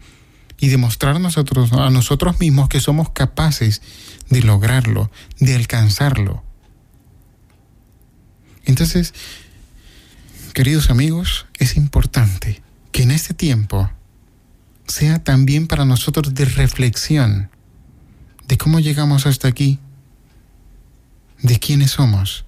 y 0.59 0.67
demostrarnos 0.69 1.37
a 1.37 1.89
nosotros 1.89 2.39
mismos 2.39 2.69
que 2.69 2.79
somos 2.79 3.09
capaces 3.11 3.81
de 4.29 4.41
lograrlo, 4.41 5.09
de 5.39 5.55
alcanzarlo. 5.55 6.43
Entonces, 8.65 9.13
queridos 10.53 10.89
amigos, 10.89 11.47
es 11.57 11.77
importante 11.77 12.61
que 12.91 13.03
en 13.03 13.11
este 13.11 13.33
tiempo 13.33 13.89
sea 14.89 15.23
también 15.23 15.67
para 15.67 15.85
nosotros 15.85 16.33
de 16.33 16.45
reflexión 16.45 17.49
de 18.47 18.57
cómo 18.57 18.79
llegamos 18.79 19.27
hasta 19.27 19.47
aquí, 19.47 19.79
de 21.43 21.59
quiénes 21.59 21.91
somos, 21.91 22.45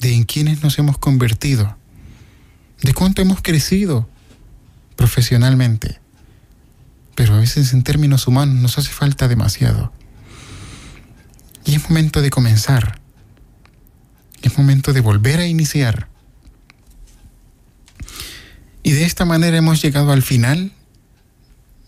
de 0.00 0.14
en 0.14 0.24
quiénes 0.24 0.62
nos 0.62 0.78
hemos 0.78 0.96
convertido, 0.96 1.76
de 2.82 2.94
cuánto 2.94 3.20
hemos 3.20 3.42
crecido 3.42 4.08
profesionalmente, 4.96 6.00
pero 7.14 7.34
a 7.34 7.38
veces 7.38 7.74
en 7.74 7.82
términos 7.82 8.26
humanos 8.26 8.54
nos 8.56 8.78
hace 8.78 8.90
falta 8.90 9.28
demasiado. 9.28 9.92
Y 11.66 11.74
es 11.74 11.90
momento 11.90 12.22
de 12.22 12.30
comenzar. 12.30 13.00
Es 14.40 14.56
momento 14.56 14.92
de 14.92 15.00
volver 15.00 15.40
a 15.40 15.46
iniciar. 15.46 16.08
Y 18.82 18.92
de 18.92 19.04
esta 19.04 19.24
manera 19.24 19.56
hemos 19.56 19.82
llegado 19.82 20.12
al 20.12 20.22
final 20.22 20.72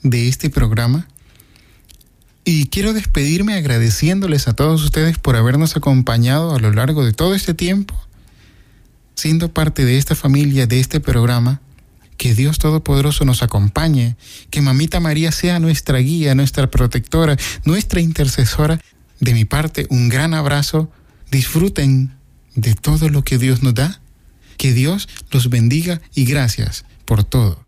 de 0.03 0.29
este 0.29 0.51
programa. 0.51 1.09
Y 2.45 2.67
quiero 2.67 2.93
despedirme 2.93 3.55
agradeciéndoles 3.55 4.49
a 4.49 4.55
todos 4.55 4.83
ustedes 4.83 5.19
por 5.19 5.37
habernos 5.37 5.77
acompañado 5.77 6.55
a 6.55 6.59
lo 6.59 6.73
largo 6.73 7.05
de 7.05 7.13
todo 7.13 7.35
este 7.35 7.55
tiempo, 7.55 7.95
siendo 9.15 9.53
parte 9.53 9.85
de 9.85 9.99
esta 9.99 10.15
familia, 10.15 10.67
de 10.67 10.81
este 10.81 11.01
programa 11.01 11.61
que 12.19 12.35
Dios 12.35 12.59
Todopoderoso 12.59 13.25
nos 13.25 13.43
acompañe, 13.43 14.17
que 14.51 14.61
Mamita 14.61 15.01
María 15.01 15.33
sea 15.33 15.61
nuestra 15.61 15.99
guía, 15.99 16.35
nuestra 16.35 16.71
protectora, 16.71 17.37
nuestra 17.65 18.01
intercesora. 18.01 18.81
De 19.21 19.33
mi 19.33 19.45
parte, 19.45 19.87
un 19.89 20.09
gran 20.09 20.35
abrazo. 20.35 20.91
Disfruten 21.31 22.15
de 22.55 22.75
todo 22.75 23.09
lo 23.09 23.23
que 23.23 23.39
Dios 23.39 23.63
nos 23.63 23.75
da. 23.75 24.01
Que 24.57 24.73
Dios 24.73 25.09
los 25.31 25.49
bendiga 25.49 26.01
y 26.15 26.25
gracias 26.25 26.85
por 27.05 27.25
todo. 27.25 27.68